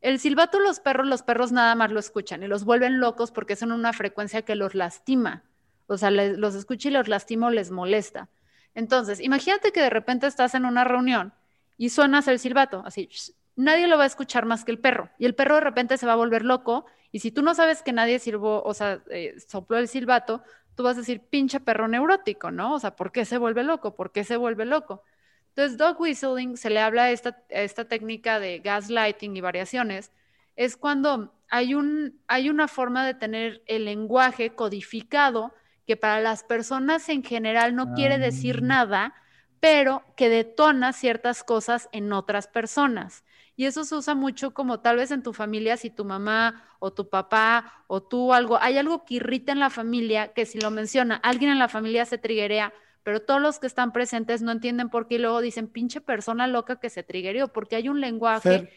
El 0.00 0.18
silbato 0.18 0.60
los 0.60 0.80
perros, 0.80 1.06
los 1.06 1.22
perros 1.22 1.52
nada 1.52 1.74
más 1.74 1.90
lo 1.90 2.00
escuchan 2.00 2.42
y 2.42 2.46
los 2.46 2.64
vuelven 2.64 3.00
locos 3.00 3.30
porque 3.32 3.56
son 3.56 3.72
una 3.72 3.92
frecuencia 3.92 4.42
que 4.42 4.54
los 4.54 4.74
lastima 4.74 5.44
o 5.90 5.98
sea, 5.98 6.12
los 6.12 6.54
escucha 6.54 6.88
y 6.88 6.92
los 6.92 7.08
lastima 7.08 7.48
o 7.48 7.50
les 7.50 7.72
molesta. 7.72 8.28
Entonces, 8.76 9.18
imagínate 9.20 9.72
que 9.72 9.80
de 9.80 9.90
repente 9.90 10.28
estás 10.28 10.54
en 10.54 10.64
una 10.64 10.84
reunión 10.84 11.32
y 11.76 11.90
suenas 11.90 12.28
el 12.28 12.38
silbato, 12.38 12.84
así, 12.86 13.08
nadie 13.56 13.88
lo 13.88 13.98
va 13.98 14.04
a 14.04 14.06
escuchar 14.06 14.46
más 14.46 14.64
que 14.64 14.70
el 14.70 14.78
perro, 14.78 15.10
y 15.18 15.26
el 15.26 15.34
perro 15.34 15.56
de 15.56 15.62
repente 15.62 15.98
se 15.98 16.06
va 16.06 16.12
a 16.12 16.16
volver 16.16 16.44
loco, 16.44 16.86
y 17.10 17.18
si 17.18 17.32
tú 17.32 17.42
no 17.42 17.54
sabes 17.54 17.82
que 17.82 17.92
nadie 17.92 18.20
sirvó, 18.20 18.62
o 18.62 18.72
sea, 18.72 19.02
eh, 19.10 19.34
sopló 19.48 19.78
el 19.78 19.88
silbato, 19.88 20.44
tú 20.76 20.84
vas 20.84 20.96
a 20.96 21.00
decir, 21.00 21.22
pinche 21.28 21.58
perro 21.58 21.88
neurótico, 21.88 22.52
¿no? 22.52 22.74
O 22.74 22.78
sea, 22.78 22.94
¿por 22.94 23.10
qué 23.10 23.24
se 23.24 23.38
vuelve 23.38 23.64
loco? 23.64 23.96
¿Por 23.96 24.12
qué 24.12 24.22
se 24.22 24.36
vuelve 24.36 24.66
loco? 24.66 25.02
Entonces, 25.50 25.76
dog 25.76 26.00
whistling 26.00 26.56
se 26.56 26.70
le 26.70 26.80
habla 26.80 27.04
a 27.04 27.10
esta, 27.10 27.42
esta 27.48 27.86
técnica 27.86 28.40
de 28.40 28.60
gaslighting 28.60 29.36
y 29.36 29.40
variaciones, 29.40 30.10
es 30.56 30.76
cuando 30.76 31.34
hay, 31.48 31.74
un, 31.74 32.20
hay 32.28 32.50
una 32.50 32.68
forma 32.68 33.04
de 33.04 33.14
tener 33.14 33.62
el 33.66 33.84
lenguaje 33.84 34.54
codificado 34.54 35.54
que 35.86 35.96
para 35.96 36.20
las 36.20 36.44
personas 36.44 37.08
en 37.08 37.24
general 37.24 37.74
no 37.74 37.94
quiere 37.94 38.18
decir 38.18 38.60
ah. 38.62 38.66
nada, 38.66 39.14
pero 39.58 40.04
que 40.16 40.28
detona 40.28 40.92
ciertas 40.92 41.44
cosas 41.44 41.88
en 41.92 42.12
otras 42.12 42.46
personas. 42.46 43.24
Y 43.56 43.66
eso 43.66 43.84
se 43.84 43.94
usa 43.94 44.14
mucho 44.14 44.54
como 44.54 44.80
tal 44.80 44.96
vez 44.96 45.10
en 45.10 45.22
tu 45.22 45.34
familia, 45.34 45.76
si 45.76 45.90
tu 45.90 46.04
mamá 46.04 46.64
o 46.78 46.92
tu 46.92 47.10
papá 47.10 47.84
o 47.88 48.02
tú 48.02 48.32
algo, 48.32 48.58
hay 48.60 48.78
algo 48.78 49.04
que 49.04 49.16
irrita 49.16 49.52
en 49.52 49.58
la 49.58 49.68
familia, 49.68 50.32
que 50.32 50.46
si 50.46 50.60
lo 50.60 50.70
menciona, 50.70 51.16
alguien 51.16 51.50
en 51.50 51.58
la 51.58 51.68
familia 51.68 52.06
se 52.06 52.16
triguerea, 52.16 52.72
pero 53.02 53.20
todos 53.20 53.40
los 53.40 53.58
que 53.58 53.66
están 53.66 53.92
presentes 53.92 54.42
no 54.42 54.52
entienden 54.52 54.90
por 54.90 55.06
qué 55.06 55.16
y 55.16 55.18
luego 55.18 55.40
dicen, 55.40 55.68
pinche 55.68 56.00
persona 56.00 56.46
loca 56.46 56.80
que 56.80 56.90
se 56.90 57.02
trigueó, 57.02 57.48
porque 57.48 57.76
hay 57.76 57.88
un 57.88 58.00
lenguaje 58.00 58.70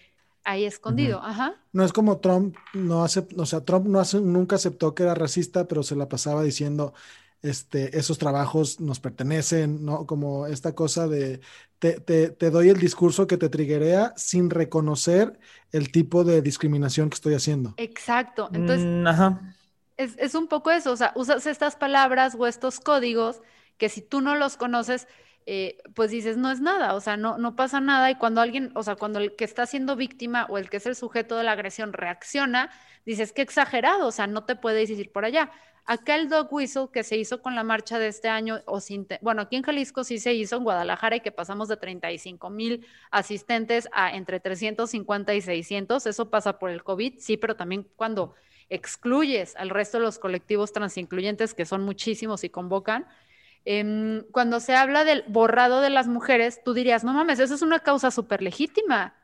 ahí 0.44 0.66
escondido. 0.66 1.22
Ajá. 1.24 1.56
No 1.72 1.84
es 1.84 1.94
como 1.94 2.18
Trump, 2.18 2.56
no 2.74 3.04
hace, 3.04 3.26
o 3.38 3.46
sea, 3.46 3.62
Trump 3.62 3.88
no 3.88 4.00
hace, 4.00 4.20
nunca 4.22 4.56
aceptó 4.56 4.94
que 4.94 5.04
era 5.04 5.16
racista, 5.16 5.68
pero 5.68 5.84
se 5.84 5.96
la 5.96 6.10
pasaba 6.10 6.44
diciendo, 6.44 6.94
este, 7.42 7.98
esos 7.98 8.18
trabajos 8.18 8.80
nos 8.80 9.00
pertenecen, 9.00 9.84
¿no? 9.84 10.06
Como 10.06 10.48
esta 10.48 10.74
cosa 10.74 11.08
de, 11.08 11.42
te, 11.80 12.00
te, 12.00 12.50
doy 12.50 12.70
el 12.70 12.80
discurso 12.80 13.28
que 13.28 13.38
te 13.38 13.50
triguea 13.50 14.14
sin 14.16 14.50
reconocer 14.50 15.38
el 15.72 15.92
tipo 15.92 16.24
de 16.24 16.42
discriminación 16.42 17.10
que 17.10 17.16
estoy 17.16 17.34
haciendo. 17.34 17.74
Exacto. 17.78 18.50
Entonces, 18.54 18.86
mm, 18.86 19.08
ajá. 19.08 19.56
Es, 19.98 20.16
es 20.18 20.34
un 20.36 20.48
poco 20.48 20.72
eso, 20.72 20.92
o 20.92 20.96
sea, 20.96 21.12
usas 21.16 21.46
estas 21.46 21.76
palabras 21.76 22.36
o 22.40 22.48
estos 22.48 22.80
códigos 22.80 23.42
que 23.78 23.90
si 23.90 24.02
tú 24.02 24.22
no 24.22 24.36
los 24.36 24.58
conoces, 24.58 25.08
eh, 25.46 25.78
pues 25.94 26.12
dices, 26.12 26.38
no 26.38 26.52
es 26.52 26.62
nada, 26.62 26.94
o 26.94 27.02
sea, 27.02 27.18
no, 27.18 27.38
no 27.38 27.56
pasa 27.56 27.80
nada. 27.82 28.10
Y 28.12 28.16
cuando 28.16 28.42
alguien, 28.42 28.72
o 28.76 28.84
sea, 28.84 28.96
cuando 28.96 29.20
el 29.20 29.36
que 29.36 29.44
está 29.44 29.66
siendo 29.66 29.96
víctima 29.96 30.46
o 30.50 30.58
el 30.58 30.70
que 30.70 30.78
es 30.78 30.86
el 30.86 30.96
sujeto 30.96 31.38
de 31.38 31.44
la 31.44 31.52
agresión 31.52 31.94
reacciona, 31.94 32.70
dices, 33.06 33.34
qué 33.34 33.42
exagerado, 33.42 34.08
o 34.08 34.12
sea, 34.12 34.28
no 34.28 34.46
te 34.46 34.56
puedes 34.56 34.90
ir 34.90 35.12
por 35.12 35.26
allá. 35.26 35.52
Acá 35.86 36.16
el 36.16 36.30
dog 36.30 36.48
whistle 36.54 36.88
que 36.94 37.04
se 37.04 37.18
hizo 37.18 37.42
con 37.42 37.56
la 37.56 37.64
marcha 37.64 38.00
de 38.00 38.08
este 38.08 38.30
año, 38.30 38.62
o 38.66 38.80
sin 38.80 39.06
bueno, 39.22 39.42
aquí 39.42 39.58
en 39.58 39.64
Jalisco 39.64 40.06
sí 40.06 40.18
se 40.18 40.34
hizo 40.34 40.56
en 40.56 40.64
Guadalajara 40.64 41.18
y 41.18 41.20
que 41.20 41.34
pasamos 41.34 41.68
de 41.68 41.76
35 41.76 42.50
mil 42.50 42.88
asistentes 43.12 43.90
a 43.92 44.16
entre 44.16 44.40
350 44.40 45.34
y 45.34 45.42
600, 45.42 46.06
eso 46.06 46.30
pasa 46.30 46.58
por 46.58 46.70
el 46.70 46.84
COVID, 46.86 47.20
sí, 47.20 47.36
pero 47.36 47.58
también 47.58 47.86
cuando 47.98 48.34
excluyes 48.70 49.58
al 49.58 49.70
resto 49.70 49.98
de 49.98 50.06
los 50.06 50.20
colectivos 50.20 50.72
transincluyentes, 50.72 51.54
que 51.54 51.66
son 51.66 51.84
muchísimos 51.84 52.46
y 52.46 52.50
convocan, 52.50 53.06
Em, 53.66 54.24
cuando 54.32 54.60
se 54.60 54.76
habla 54.76 55.04
del 55.04 55.24
borrado 55.28 55.82
de 55.82 55.90
las 55.90 56.08
mujeres, 56.08 56.62
tú 56.64 56.74
dirías, 56.74 57.04
no 57.04 57.14
mames, 57.14 57.40
eso 57.40 57.56
es 57.56 57.62
una 57.62 57.80
causa 57.80 58.12
súper 58.12 58.42
legítima. 58.42 59.16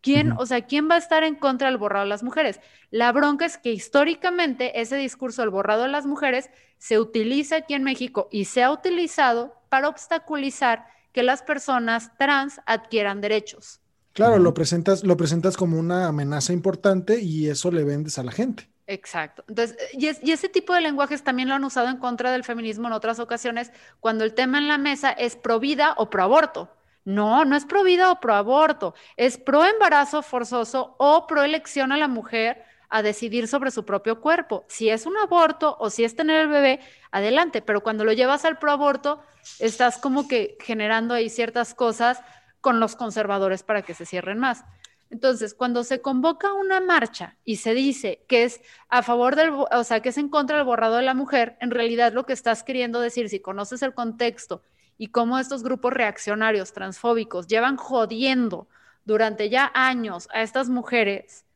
¿Quién, 0.00 0.32
o 0.38 0.46
sea, 0.46 0.64
quién 0.64 0.88
va 0.88 0.94
a 0.94 0.98
estar 0.98 1.24
en 1.24 1.34
contra 1.34 1.68
del 1.68 1.76
borrado 1.76 2.04
de 2.04 2.08
las 2.08 2.22
mujeres? 2.22 2.60
La 2.90 3.10
bronca 3.10 3.44
es 3.44 3.58
que 3.58 3.72
históricamente 3.72 4.80
ese 4.80 4.96
discurso 4.96 5.42
del 5.42 5.50
borrado 5.50 5.82
de 5.82 5.88
las 5.88 6.06
mujeres 6.06 6.50
se 6.78 7.00
utiliza 7.00 7.56
aquí 7.56 7.74
en 7.74 7.82
México 7.82 8.28
y 8.30 8.44
se 8.44 8.62
ha 8.62 8.70
utilizado 8.70 9.54
para 9.68 9.88
obstaculizar 9.88 10.86
que 11.12 11.24
las 11.24 11.42
personas 11.42 12.16
trans 12.16 12.60
adquieran 12.64 13.20
derechos. 13.20 13.80
Claro, 14.12 14.38
lo 14.38 14.54
presentas, 14.54 15.02
lo 15.02 15.16
presentas 15.16 15.56
como 15.56 15.78
una 15.78 16.06
amenaza 16.06 16.52
importante 16.52 17.20
y 17.20 17.48
eso 17.48 17.72
le 17.72 17.82
vendes 17.82 18.18
a 18.18 18.22
la 18.22 18.32
gente. 18.32 18.68
Exacto. 18.88 19.44
Entonces, 19.48 19.76
y, 19.92 20.08
ese 20.08 20.48
tipo 20.48 20.72
de 20.72 20.80
lenguajes 20.80 21.22
también 21.22 21.50
lo 21.50 21.54
han 21.54 21.62
usado 21.62 21.88
en 21.88 21.98
contra 21.98 22.32
del 22.32 22.42
feminismo 22.42 22.88
en 22.88 22.94
otras 22.94 23.18
ocasiones, 23.18 23.70
cuando 24.00 24.24
el 24.24 24.32
tema 24.32 24.56
en 24.56 24.66
la 24.66 24.78
mesa 24.78 25.10
es 25.10 25.36
pro 25.36 25.60
vida 25.60 25.94
o 25.98 26.08
pro 26.08 26.22
aborto. 26.22 26.74
No, 27.04 27.44
no 27.44 27.54
es 27.54 27.66
pro 27.66 27.84
vida 27.84 28.10
o 28.10 28.18
pro 28.18 28.34
aborto, 28.34 28.94
es 29.16 29.36
pro 29.36 29.64
embarazo 29.64 30.22
forzoso 30.22 30.96
o 30.98 31.26
pro 31.26 31.42
elección 31.42 31.92
a 31.92 31.98
la 31.98 32.08
mujer 32.08 32.64
a 32.88 33.02
decidir 33.02 33.46
sobre 33.46 33.70
su 33.70 33.84
propio 33.84 34.22
cuerpo. 34.22 34.64
Si 34.68 34.88
es 34.88 35.04
un 35.04 35.18
aborto 35.18 35.76
o 35.78 35.90
si 35.90 36.04
es 36.04 36.16
tener 36.16 36.40
el 36.40 36.48
bebé, 36.48 36.80
adelante, 37.10 37.60
pero 37.60 37.82
cuando 37.82 38.06
lo 38.06 38.12
llevas 38.14 38.46
al 38.46 38.58
pro 38.58 38.72
aborto, 38.72 39.22
estás 39.58 39.98
como 39.98 40.28
que 40.28 40.56
generando 40.62 41.12
ahí 41.12 41.28
ciertas 41.28 41.74
cosas 41.74 42.22
con 42.62 42.80
los 42.80 42.96
conservadores 42.96 43.62
para 43.62 43.82
que 43.82 43.92
se 43.92 44.06
cierren 44.06 44.38
más. 44.38 44.64
Entonces, 45.10 45.54
cuando 45.54 45.84
se 45.84 46.02
convoca 46.02 46.52
una 46.52 46.80
marcha 46.80 47.36
y 47.44 47.56
se 47.56 47.74
dice 47.74 48.24
que 48.28 48.44
es 48.44 48.60
a 48.88 49.02
favor 49.02 49.36
del, 49.36 49.50
o 49.50 49.84
sea, 49.84 50.00
que 50.00 50.10
es 50.10 50.18
en 50.18 50.28
contra 50.28 50.56
del 50.56 50.66
borrado 50.66 50.96
de 50.96 51.02
la 51.02 51.14
mujer, 51.14 51.56
en 51.60 51.70
realidad 51.70 52.12
lo 52.12 52.26
que 52.26 52.34
estás 52.34 52.62
queriendo 52.62 53.00
decir, 53.00 53.28
si 53.28 53.40
conoces 53.40 53.82
el 53.82 53.94
contexto 53.94 54.62
y 54.98 55.08
cómo 55.08 55.38
estos 55.38 55.62
grupos 55.62 55.92
reaccionarios, 55.94 56.72
transfóbicos, 56.72 57.46
llevan 57.46 57.76
jodiendo 57.76 58.68
durante 59.04 59.48
ya 59.48 59.70
años 59.74 60.28
a 60.32 60.42
estas 60.42 60.68
mujeres, 60.68 61.46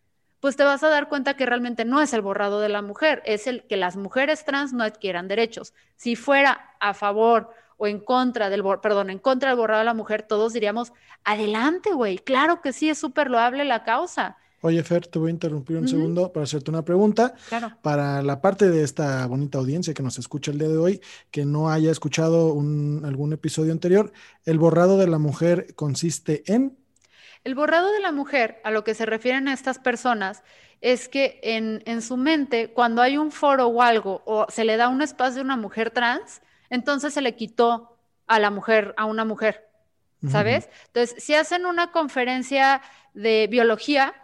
pues 0.40 0.56
te 0.56 0.64
vas 0.64 0.82
a 0.82 0.88
dar 0.88 1.09
cuenta 1.09 1.37
que 1.37 1.47
realmente 1.47 1.85
no 1.85 2.00
es 2.00 2.12
el 2.14 2.23
borrado 2.23 2.61
de 2.61 2.68
la 2.68 2.82
mujer, 2.82 3.23
es 3.26 3.47
el 3.47 3.64
que 3.64 3.76
las 3.76 3.97
mujeres 3.97 4.44
trans 4.44 4.73
no 4.73 4.82
adquieran 4.82 5.28
derechos. 5.28 5.75
Si 5.94 6.16
fuera 6.16 6.75
a 6.80 6.94
favor 6.94 7.50
o 7.76 7.87
en 7.87 7.99
contra 8.00 8.50
del, 8.50 8.62
perdón, 8.83 9.11
en 9.11 9.19
contra 9.19 9.50
del 9.50 9.59
borrado 9.59 9.81
de 9.81 9.87
la 9.87 9.95
mujer, 9.95 10.23
todos 10.23 10.52
diríamos, 10.52 10.93
adelante, 11.25 11.93
güey, 11.93 12.19
claro 12.19 12.61
que 12.61 12.73
sí, 12.73 12.88
es 12.88 12.99
súper 12.99 13.31
loable 13.31 13.64
la 13.64 13.85
causa. 13.85 14.37
Oye, 14.64 14.81
Fer, 14.85 15.09
te 15.09 15.19
voy 15.19 15.29
a 15.29 15.33
interrumpir 15.33 15.76
un 15.76 15.88
segundo 15.88 16.33
para 16.33 16.45
hacerte 16.45 16.71
una 16.71 16.85
pregunta. 16.85 17.35
Claro. 17.49 17.73
Para 17.83 18.23
la 18.23 18.41
parte 18.41 18.71
de 18.71 18.85
esta 18.85 19.26
bonita 19.26 19.59
audiencia 19.59 19.93
que 19.93 20.05
nos 20.05 20.21
escucha 20.21 20.52
el 20.52 20.59
día 20.59 20.69
de 20.69 20.76
hoy, 20.76 21.00
que 21.33 21.45
no 21.45 21.69
haya 21.69 21.91
escuchado 21.91 22.52
un, 22.52 23.02
algún 23.05 23.33
episodio 23.33 23.73
anterior, 23.73 24.12
¿el 24.45 24.59
borrado 24.59 24.99
de 24.99 25.09
la 25.09 25.19
mujer 25.19 25.75
consiste 25.75 26.45
en? 26.47 26.79
El 27.43 27.57
borrado 27.57 27.91
de 27.91 27.99
la 27.99 28.12
mujer, 28.12 28.61
a 28.62 28.71
lo 28.71 28.85
que 28.85 28.95
se 28.95 29.05
refieren 29.05 29.49
a 29.49 29.52
estas 29.52 29.81
personas, 29.81 30.45
es 30.81 31.09
que 31.09 31.41
en, 31.43 31.83
en 31.85 32.00
su 32.00 32.17
mente, 32.17 32.73
cuando 32.73 33.02
hay 33.02 33.19
un 33.19 33.33
foro 33.33 33.67
o 33.67 33.83
algo, 33.83 34.23
o 34.26 34.47
se 34.49 34.64
le 34.64 34.76
da 34.76 34.87
un 34.87 35.02
espacio 35.02 35.41
a 35.41 35.45
una 35.45 35.57
mujer 35.57 35.91
trans, 35.91 36.41
entonces 36.73 37.12
se 37.12 37.21
le 37.21 37.37
quitó 37.37 37.99
a 38.26 38.38
la 38.38 38.50
mujer, 38.50 38.95
a 38.97 39.05
una 39.05 39.26
mujer, 39.26 39.69
¿sabes? 40.26 40.71
Entonces, 40.87 41.23
si 41.23 41.35
hacen 41.35 41.67
una 41.67 41.93
conferencia 41.93 42.81
de 43.12 43.47
biología 43.50 44.14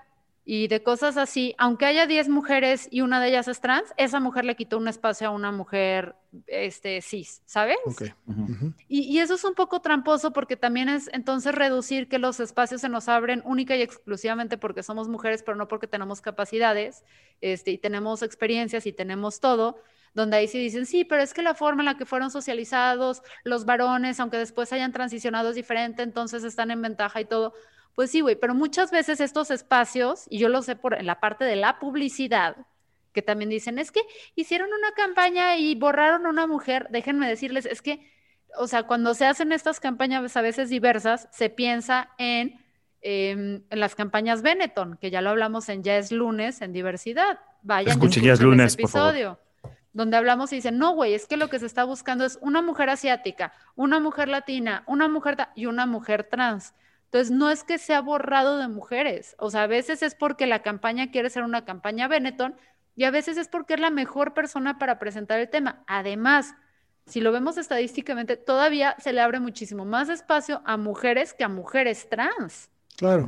y 0.47 0.69
de 0.69 0.83
cosas 0.83 1.19
así, 1.19 1.55
aunque 1.59 1.85
haya 1.85 2.07
10 2.07 2.31
mujeres 2.31 2.89
y 2.91 3.03
una 3.03 3.21
de 3.21 3.29
ellas 3.29 3.49
es 3.49 3.61
trans, 3.61 3.93
esa 3.99 4.19
mujer 4.19 4.47
le 4.47 4.57
quitó 4.57 4.79
un 4.79 4.89
espacio 4.89 5.29
a 5.29 5.31
una 5.31 5.53
mujer 5.53 6.15
este, 6.47 7.03
cis, 7.03 7.43
¿sabes? 7.45 7.77
y, 8.89 9.01
y, 9.01 9.19
eso 9.19 9.35
es 9.35 9.45
un 9.45 9.55
poco 9.55 9.81
tramposo 9.81 10.33
porque 10.33 10.57
también 10.57 10.89
es 10.89 11.11
entonces 11.13 11.55
reducir 11.55 12.09
que 12.09 12.19
los 12.19 12.41
espacios 12.41 12.81
se 12.81 12.89
nos 12.89 13.11
abren 13.11 13.43
única 13.45 13.77
y 13.77 13.83
exclusivamente 13.83 14.57
porque 14.57 14.83
somos 14.83 15.07
mujeres, 15.07 15.43
pero 15.43 15.59
no 15.59 15.69
porque 15.69 15.87
tenemos 15.87 16.23
capacidades 16.23 17.05
este, 17.43 17.73
y 17.73 17.79
tenemos 17.79 18.23
experiencias 18.23 18.87
y 18.87 18.95
tenemos 18.95 19.41
todo 19.41 19.83
donde 20.19 20.37
ahí 20.37 20.49
sí 20.49 20.59
dicen, 20.59 20.85
sí, 20.85 21.05
pero 21.05 21.23
es 21.23 21.33
que 21.33 21.43
la 21.43 21.55
forma 21.55 21.83
en 21.83 21.87
la 21.87 21.97
que 21.97 22.05
fueron 22.05 22.33
socializados 22.33 23.23
los 23.45 23.65
varones, 23.65 24.19
aunque 24.19 24.37
después 24.37 24.73
hayan 24.73 24.93
transicionado 24.93 25.51
es 25.51 25.55
diferente, 25.55 26.03
entonces 26.03 26.43
están 26.43 26.73
en 26.73 26.83
ventaja 26.83 27.21
y 27.21 27.25
todo. 27.25 27.55
Pues 27.95 28.11
sí, 28.11 28.21
güey, 28.21 28.35
pero 28.35 28.53
muchas 28.53 28.91
veces 28.91 29.21
estos 29.21 29.53
espacios, 29.53 30.25
y 30.29 30.39
yo 30.39 30.49
lo 30.49 30.61
sé 30.63 30.75
por 30.75 30.95
en 30.95 31.07
la 31.07 31.21
parte 31.21 31.45
de 31.45 31.55
la 31.55 31.79
publicidad, 31.79 32.57
que 33.13 33.23
también 33.23 33.49
dicen, 33.49 33.79
es 33.79 33.93
que 33.93 34.01
hicieron 34.35 34.69
una 34.77 34.91
campaña 34.91 35.57
y 35.57 35.77
borraron 35.77 36.27
a 36.27 36.31
una 36.31 36.49
mujer, 36.49 36.89
déjenme 36.91 37.29
decirles, 37.29 37.65
es 37.65 37.81
que, 37.81 38.11
o 38.59 38.67
sea, 38.67 38.83
cuando 38.83 39.15
se 39.15 39.25
hacen 39.25 39.53
estas 39.53 39.79
campañas 39.79 40.37
a 40.37 40.43
veces 40.43 40.69
diversas, 40.69 41.29
se 41.31 41.49
piensa 41.49 42.11
en, 42.19 42.61
em, 43.03 43.63
en 43.71 43.81
las 43.81 43.95
campañas 43.95 44.43
Benetton, 44.43 44.99
que 45.01 45.13
ya 45.13 45.21
lo 45.21 45.31
hablamos 45.31 45.69
en 45.69 45.85
Ya 45.85 45.97
es 45.97 46.11
lunes, 46.11 46.61
en 46.61 46.73
diversidad 46.73 47.39
vayan 47.63 47.93
Escuchen, 47.93 48.25
ya 48.25 48.33
es 48.33 48.41
lunes, 48.41 48.75
ese 48.75 48.83
por 48.83 48.91
favor. 48.91 49.48
Donde 49.93 50.17
hablamos 50.17 50.53
y 50.53 50.57
dicen, 50.57 50.79
no, 50.79 50.93
güey, 50.93 51.15
es 51.15 51.27
que 51.27 51.37
lo 51.37 51.49
que 51.49 51.59
se 51.59 51.67
está 51.67 51.85
buscando 51.85 52.25
es 52.25 52.39
una 52.43 52.63
mujer 52.63 52.91
asiática, 52.91 53.53
una 53.75 54.01
mujer 54.01 54.29
latina, 54.29 54.85
una 54.87 55.09
mujer 55.09 55.37
y 55.55 55.67
una 55.67 55.87
mujer 55.87 56.25
trans. 56.25 56.75
Entonces, 57.05 57.31
no 57.31 57.51
es 57.51 57.65
que 57.65 57.79
sea 57.79 58.03
borrado 58.03 58.59
de 58.59 58.69
mujeres. 58.69 59.35
O 59.39 59.51
sea, 59.51 59.63
a 59.63 59.67
veces 59.67 60.03
es 60.03 60.15
porque 60.15 60.47
la 60.47 60.63
campaña 60.63 61.11
quiere 61.11 61.31
ser 61.31 61.43
una 61.43 61.65
campaña 61.65 62.07
Benetton 62.07 62.55
y 62.97 63.05
a 63.05 63.11
veces 63.11 63.39
es 63.39 63.49
porque 63.49 63.75
es 63.75 63.81
la 63.81 63.91
mejor 63.91 64.35
persona 64.35 64.79
para 64.79 64.99
presentar 64.99 65.41
el 65.41 65.49
tema. 65.49 65.85
Además, 65.87 66.55
si 67.07 67.21
lo 67.23 67.33
vemos 67.33 67.57
estadísticamente, 67.57 68.37
todavía 68.37 68.95
se 68.99 69.15
le 69.15 69.23
abre 69.23 69.41
muchísimo 69.41 69.87
más 69.87 70.11
espacio 70.11 70.61
a 70.67 70.77
mujeres 70.77 71.33
que 71.33 71.45
a 71.45 71.49
mujeres 71.49 72.09
trans. 72.11 72.71
Claro. 72.99 73.25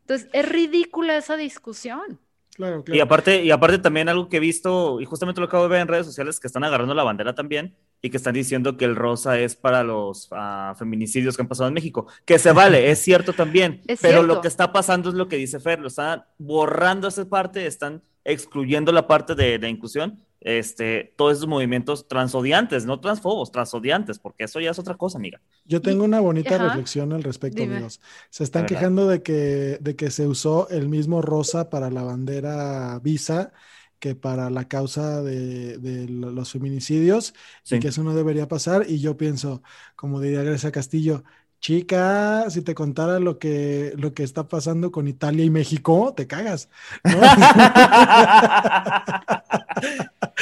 Entonces, 0.00 0.28
es 0.32 0.48
ridícula 0.48 1.16
esa 1.16 1.36
discusión. 1.36 2.18
Claro, 2.54 2.80
Y 2.80 2.82
claro. 2.84 3.02
aparte, 3.04 3.42
y 3.44 3.50
aparte 3.50 3.78
también 3.78 4.08
algo 4.08 4.28
que 4.28 4.38
he 4.38 4.40
visto, 4.40 5.00
y 5.00 5.04
justamente 5.04 5.40
lo 5.40 5.46
acabo 5.46 5.64
de 5.64 5.70
ver 5.70 5.80
en 5.80 5.88
redes 5.88 6.06
sociales, 6.06 6.38
que 6.40 6.46
están 6.46 6.64
agarrando 6.64 6.94
la 6.94 7.02
bandera 7.04 7.34
también 7.34 7.76
y 8.00 8.10
que 8.10 8.16
están 8.16 8.34
diciendo 8.34 8.76
que 8.76 8.84
el 8.84 8.96
rosa 8.96 9.38
es 9.38 9.56
para 9.56 9.82
los 9.82 10.28
ah, 10.32 10.74
feminicidios 10.78 11.36
que 11.36 11.42
han 11.42 11.48
pasado 11.48 11.68
en 11.68 11.74
México. 11.74 12.06
Que 12.24 12.38
se 12.38 12.52
vale, 12.52 12.90
es 12.90 12.98
cierto 13.00 13.32
también, 13.34 13.82
Es 13.88 14.00
pero 14.00 14.18
cierto. 14.20 14.34
lo 14.34 14.40
que 14.40 14.48
está 14.48 14.72
pasando 14.72 15.08
es 15.08 15.14
lo 15.14 15.28
que 15.28 15.36
dice 15.36 15.60
Fer, 15.60 15.80
lo 15.80 15.88
están 15.88 16.24
borrando 16.38 17.08
esa 17.08 17.28
parte, 17.28 17.66
están 17.66 18.02
excluyendo 18.24 18.92
la 18.92 19.06
parte 19.06 19.34
de 19.34 19.58
la 19.58 19.68
inclusión, 19.68 20.24
este, 20.44 21.14
todos 21.16 21.34
esos 21.38 21.48
movimientos 21.48 22.06
transodiantes, 22.08 22.84
no 22.86 23.00
transfobos, 23.00 23.50
transodiantes, 23.52 24.18
porque 24.18 24.44
eso 24.44 24.60
ya 24.60 24.70
es 24.70 24.78
otra 24.78 24.96
cosa, 24.96 25.18
amiga. 25.18 25.40
Yo 25.64 25.80
tengo 25.80 26.04
una 26.04 26.20
bonita 26.20 26.56
Ajá. 26.56 26.64
reflexión 26.68 27.12
al 27.12 27.22
respecto, 27.22 27.62
Dime. 27.62 27.74
amigos. 27.76 28.00
Se 28.30 28.44
están 28.44 28.66
quejando 28.66 29.06
de 29.08 29.22
que, 29.22 29.78
de 29.80 29.96
que 29.96 30.10
se 30.10 30.26
usó 30.26 30.68
el 30.70 30.88
mismo 30.88 31.22
rosa 31.22 31.70
para 31.70 31.90
la 31.90 32.02
bandera 32.02 32.98
Visa 33.00 33.52
que 33.98 34.16
para 34.16 34.50
la 34.50 34.66
causa 34.66 35.22
de, 35.22 35.78
de 35.78 36.08
los 36.08 36.50
feminicidios 36.50 37.34
Sí. 37.62 37.76
y 37.76 37.78
que 37.80 37.88
eso 37.88 38.02
no 38.02 38.14
debería 38.14 38.48
pasar. 38.48 38.84
Y 38.88 38.98
yo 38.98 39.16
pienso, 39.16 39.62
como 39.94 40.20
diría 40.20 40.42
Grecia 40.42 40.72
Castillo, 40.72 41.22
chica, 41.62 42.50
si 42.50 42.60
te 42.62 42.74
contara 42.74 43.20
lo 43.20 43.38
que, 43.38 43.92
lo 43.96 44.12
que 44.12 44.24
está 44.24 44.48
pasando 44.48 44.90
con 44.90 45.06
Italia 45.06 45.44
y 45.44 45.50
México, 45.50 46.12
te 46.14 46.26
cagas. 46.26 46.68
¿no? 47.04 47.20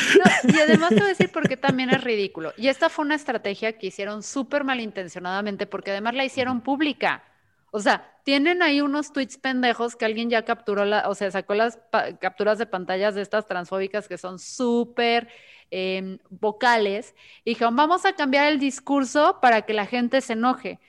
No, 0.00 0.54
y 0.54 0.60
además 0.60 0.88
te 0.90 0.96
voy 0.96 1.04
a 1.04 1.08
decir 1.08 1.30
porque 1.32 1.56
también 1.56 1.90
es 1.90 2.02
ridículo. 2.02 2.52
Y 2.56 2.68
esta 2.68 2.88
fue 2.88 3.04
una 3.04 3.14
estrategia 3.14 3.76
que 3.78 3.88
hicieron 3.88 4.22
súper 4.22 4.64
malintencionadamente 4.64 5.66
porque 5.66 5.90
además 5.90 6.14
la 6.14 6.24
hicieron 6.24 6.62
pública. 6.62 7.22
O 7.70 7.80
sea, 7.80 8.18
tienen 8.24 8.62
ahí 8.62 8.80
unos 8.80 9.12
tweets 9.12 9.36
pendejos 9.36 9.96
que 9.96 10.06
alguien 10.06 10.30
ya 10.30 10.44
capturó, 10.44 10.84
la, 10.84 11.08
o 11.08 11.14
sea, 11.14 11.30
sacó 11.30 11.54
las 11.54 11.78
capturas 12.20 12.58
de 12.58 12.66
pantallas 12.66 13.14
de 13.14 13.22
estas 13.22 13.46
transfóbicas 13.46 14.08
que 14.08 14.18
son 14.18 14.38
súper 14.38 15.28
eh, 15.70 16.18
vocales 16.30 17.14
y 17.44 17.50
dijeron, 17.50 17.76
vamos 17.76 18.04
a 18.06 18.14
cambiar 18.14 18.50
el 18.50 18.58
discurso 18.58 19.38
para 19.40 19.62
que 19.62 19.74
la 19.74 19.86
gente 19.86 20.20
se 20.20 20.32
enoje. 20.32 20.80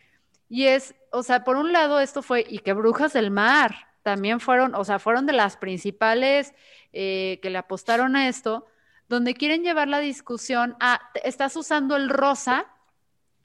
Y 0.54 0.66
es, 0.68 0.96
o 1.12 1.24
sea, 1.24 1.46
por 1.46 1.56
un 1.56 1.72
lado 1.72 2.02
esto 2.02 2.22
fue, 2.22 2.46
y 2.46 2.60
que 2.60 2.74
Brujas 2.74 3.14
del 3.14 3.32
Mar 3.32 3.74
también 4.04 4.42
fueron, 4.42 4.76
o 4.76 4.84
sea, 4.84 5.00
fueron 5.00 5.26
de 5.26 5.32
las 5.32 5.56
principales 5.56 6.54
eh, 6.92 7.40
que 7.42 7.50
le 7.50 7.58
apostaron 7.58 8.18
a 8.18 8.28
esto, 8.28 8.66
donde 9.08 9.34
quieren 9.34 9.64
llevar 9.64 9.88
la 9.88 10.00
discusión 10.00 10.76
a, 10.82 11.00
estás 11.24 11.56
usando 11.56 11.96
el 11.96 12.10
rosa 12.10 12.66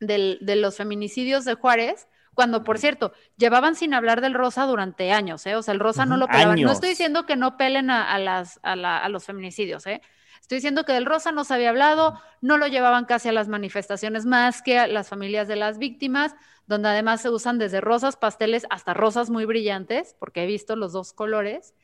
del- 0.01 0.39
de 0.41 0.57
los 0.57 0.77
feminicidios 0.77 1.45
de 1.45 1.55
Juárez, 1.55 2.09
cuando, 2.35 2.65
por 2.65 2.79
cierto, 2.79 3.13
llevaban 3.37 3.77
sin 3.77 3.95
hablar 3.95 4.21
del 4.21 4.35
rosa 4.35 4.65
durante 4.67 5.13
años, 5.13 5.47
¿eh? 5.47 5.55
O 5.57 5.63
sea, 5.63 5.75
el 5.75 5.81
rosa 5.81 6.05
no 6.07 6.17
lo 6.17 6.27
pelaban. 6.27 6.57
No 6.67 6.73
estoy 6.73 6.89
diciendo 6.91 7.25
que 7.25 7.37
no 7.37 7.57
pelen 7.57 7.89
a, 7.89 8.13
a 8.13 8.19
las, 8.19 8.59
a, 8.65 8.75
la- 8.77 8.99
a 8.99 9.09
los 9.09 9.25
feminicidios, 9.25 9.87
¿eh? 9.87 10.03
Estoy 10.47 10.59
diciendo 10.59 10.85
que 10.85 10.93
del 10.93 11.07
rosa 11.07 11.33
no 11.33 11.43
se 11.43 11.55
había 11.55 11.71
hablado, 11.71 12.21
no 12.41 12.57
lo 12.57 12.69
llevaban 12.69 13.05
casi 13.05 13.29
a 13.29 13.33
las 13.33 13.49
manifestaciones 13.49 14.27
más 14.27 14.63
que 14.63 14.79
a 14.79 14.87
las 14.87 15.09
familias 15.09 15.49
de 15.49 15.57
las 15.57 15.79
víctimas, 15.79 16.37
donde 16.69 16.89
además 16.89 17.21
se 17.21 17.31
usan 17.31 17.59
desde 17.59 17.81
rosas 17.81 18.17
pasteles 18.17 18.65
hasta 18.71 18.95
rosas 18.95 19.29
muy 19.29 19.45
brillantes, 19.45 20.15
porque 20.21 20.45
he 20.45 20.47
visto 20.47 20.77
los 20.77 20.93
dos 20.93 21.13
colores, 21.13 21.75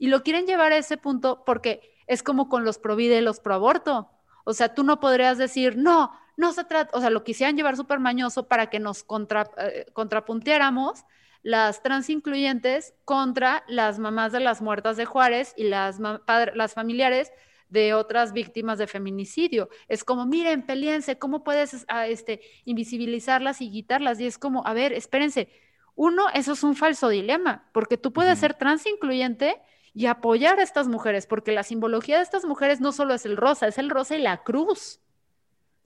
y 0.00 0.08
lo 0.08 0.24
quieren 0.24 0.46
llevar 0.46 0.72
a 0.72 0.78
ese 0.78 0.96
punto 0.96 1.44
porque 1.46 1.94
es 2.08 2.24
como 2.24 2.48
con 2.48 2.64
los 2.64 2.78
pro 2.80 2.96
vida 2.96 3.16
y 3.16 3.20
los 3.20 3.38
pro 3.38 3.54
aborto. 3.54 4.10
O 4.42 4.52
sea, 4.52 4.74
tú 4.74 4.82
no 4.82 4.98
podrías 4.98 5.38
decir, 5.38 5.76
no, 5.76 6.10
no 6.36 6.52
se 6.52 6.64
trata, 6.64 6.98
o 6.98 7.00
sea, 7.00 7.10
lo 7.10 7.22
quisieran 7.22 7.56
llevar 7.56 7.76
súper 7.76 8.00
mañoso 8.00 8.48
para 8.48 8.68
que 8.68 8.80
nos 8.80 9.04
contra, 9.04 9.48
eh, 9.58 9.86
contrapuntiéramos 9.92 11.04
las 11.44 11.84
trans 11.84 12.10
incluyentes 12.10 12.94
contra 13.04 13.62
las 13.68 14.00
mamás 14.00 14.32
de 14.32 14.40
las 14.40 14.60
muertas 14.60 14.96
de 14.96 15.04
Juárez 15.04 15.54
y 15.56 15.68
las, 15.68 16.00
las 16.00 16.74
familiares 16.74 17.30
de 17.68 17.94
otras 17.94 18.32
víctimas 18.32 18.78
de 18.78 18.86
feminicidio. 18.86 19.68
Es 19.88 20.04
como, 20.04 20.26
miren, 20.26 20.64
peleense, 20.64 21.18
¿cómo 21.18 21.44
puedes 21.44 21.84
ah, 21.88 22.06
este, 22.06 22.40
invisibilizarlas 22.64 23.60
y 23.60 23.70
quitarlas? 23.70 24.20
Y 24.20 24.26
es 24.26 24.38
como, 24.38 24.66
a 24.66 24.72
ver, 24.72 24.92
espérense. 24.92 25.48
Uno, 25.94 26.26
eso 26.32 26.52
es 26.52 26.62
un 26.62 26.76
falso 26.76 27.08
dilema, 27.08 27.68
porque 27.72 27.96
tú 27.96 28.12
puedes 28.12 28.38
ser 28.38 28.54
trans 28.54 28.86
incluyente 28.86 29.60
y 29.92 30.06
apoyar 30.06 30.60
a 30.60 30.62
estas 30.62 30.86
mujeres, 30.86 31.26
porque 31.26 31.50
la 31.50 31.64
simbología 31.64 32.18
de 32.18 32.22
estas 32.22 32.44
mujeres 32.44 32.80
no 32.80 32.92
solo 32.92 33.14
es 33.14 33.26
el 33.26 33.36
rosa, 33.36 33.66
es 33.66 33.78
el 33.78 33.90
rosa 33.90 34.16
y 34.16 34.22
la 34.22 34.44
cruz, 34.44 35.00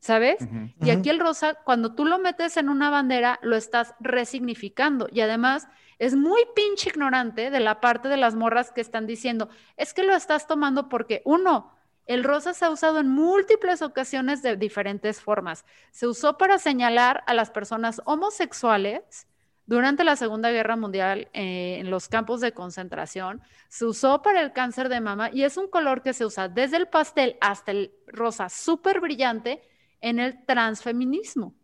¿sabes? 0.00 0.36
Y 0.82 0.90
aquí 0.90 1.08
el 1.08 1.18
rosa, 1.18 1.54
cuando 1.64 1.94
tú 1.94 2.04
lo 2.04 2.18
metes 2.18 2.58
en 2.58 2.68
una 2.68 2.90
bandera, 2.90 3.38
lo 3.42 3.56
estás 3.56 3.94
resignificando. 4.00 5.08
Y 5.10 5.20
además 5.20 5.66
es 5.98 6.14
muy 6.14 6.42
pinche 6.54 6.90
ignorante 6.90 7.50
de 7.50 7.60
la 7.60 7.80
parte 7.80 8.08
de 8.08 8.16
las 8.16 8.34
morras 8.34 8.72
que 8.72 8.80
están 8.80 9.06
diciendo, 9.06 9.48
es 9.76 9.94
que 9.94 10.02
lo 10.02 10.14
estás 10.14 10.46
tomando 10.46 10.88
porque, 10.88 11.22
uno, 11.24 11.72
el 12.06 12.24
rosa 12.24 12.52
se 12.52 12.64
ha 12.64 12.70
usado 12.70 12.98
en 12.98 13.08
múltiples 13.08 13.80
ocasiones 13.82 14.42
de 14.42 14.56
diferentes 14.56 15.20
formas. 15.20 15.64
Se 15.92 16.06
usó 16.06 16.36
para 16.36 16.58
señalar 16.58 17.22
a 17.26 17.34
las 17.34 17.50
personas 17.50 18.02
homosexuales 18.04 19.26
durante 19.66 20.04
la 20.04 20.16
Segunda 20.16 20.50
Guerra 20.50 20.76
Mundial 20.76 21.28
eh, 21.32 21.78
en 21.78 21.90
los 21.90 22.08
campos 22.08 22.40
de 22.40 22.52
concentración. 22.52 23.40
Se 23.68 23.84
usó 23.84 24.20
para 24.20 24.40
el 24.40 24.52
cáncer 24.52 24.88
de 24.88 25.00
mama 25.00 25.30
y 25.32 25.44
es 25.44 25.56
un 25.56 25.68
color 25.68 26.02
que 26.02 26.12
se 26.12 26.26
usa 26.26 26.48
desde 26.48 26.76
el 26.76 26.88
pastel 26.88 27.36
hasta 27.40 27.70
el 27.70 27.94
rosa 28.06 28.48
súper 28.48 29.00
brillante 29.00 29.62
en 30.00 30.18
el 30.18 30.44
transfeminismo. 30.44 31.54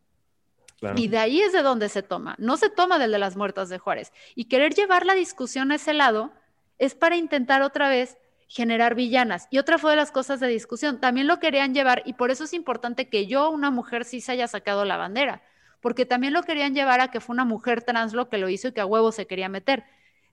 Claro. 0.79 0.99
Y 0.99 1.09
de 1.09 1.19
ahí 1.19 1.41
es 1.41 1.53
de 1.53 1.63
donde 1.63 1.89
se 1.89 2.03
toma. 2.03 2.37
No 2.39 2.57
se 2.57 2.71
toma 2.71 2.99
del 2.99 3.13
de 3.13 3.19
las 3.19 3.37
muertas 3.37 3.69
de 3.69 3.79
Juárez. 3.79 4.13
Y 4.35 4.45
querer 4.45 4.75
llevar 4.75 5.07
la 5.07 5.15
discusión 5.15 5.73
a 5.73 5.75
ese 5.75 5.93
lado 5.93 6.33
es 6.79 6.95
para 6.95 7.17
intentar 7.17 7.63
otra 7.63 7.89
vez 7.89 8.17
generar 8.49 8.95
villanas. 8.95 9.47
Y 9.51 9.59
otra 9.59 9.79
fue 9.79 9.91
de 9.91 9.97
las 9.97 10.11
cosas 10.11 10.41
de 10.41 10.49
discusión. 10.49 11.01
También 11.01 11.27
lo 11.27 11.39
querían 11.39 11.75
llevar 11.75 12.03
y 12.07 12.15
por 12.15 12.31
eso 12.31 12.45
es 12.45 12.55
importante 12.55 13.09
que 13.09 13.27
yo, 13.27 13.51
una 13.51 13.71
mujer 13.71 14.05
cis, 14.05 14.29
haya 14.29 14.49
sacado 14.49 14.85
la 14.85 14.97
bandera. 14.97 15.43
Porque 15.81 16.07
también 16.07 16.33
lo 16.33 16.43
querían 16.43 16.75
llevar 16.75 17.01
a 17.01 17.11
que 17.11 17.21
fue 17.21 17.35
una 17.35 17.45
mujer 17.45 17.83
trans 17.83 18.15
lo 18.15 18.29
que 18.29 18.39
lo 18.39 18.49
hizo 18.49 18.69
y 18.69 18.73
que 18.73 18.81
a 18.81 18.87
huevo 18.87 19.13
se 19.13 19.27
quería 19.27 19.49
meter. 19.49 19.85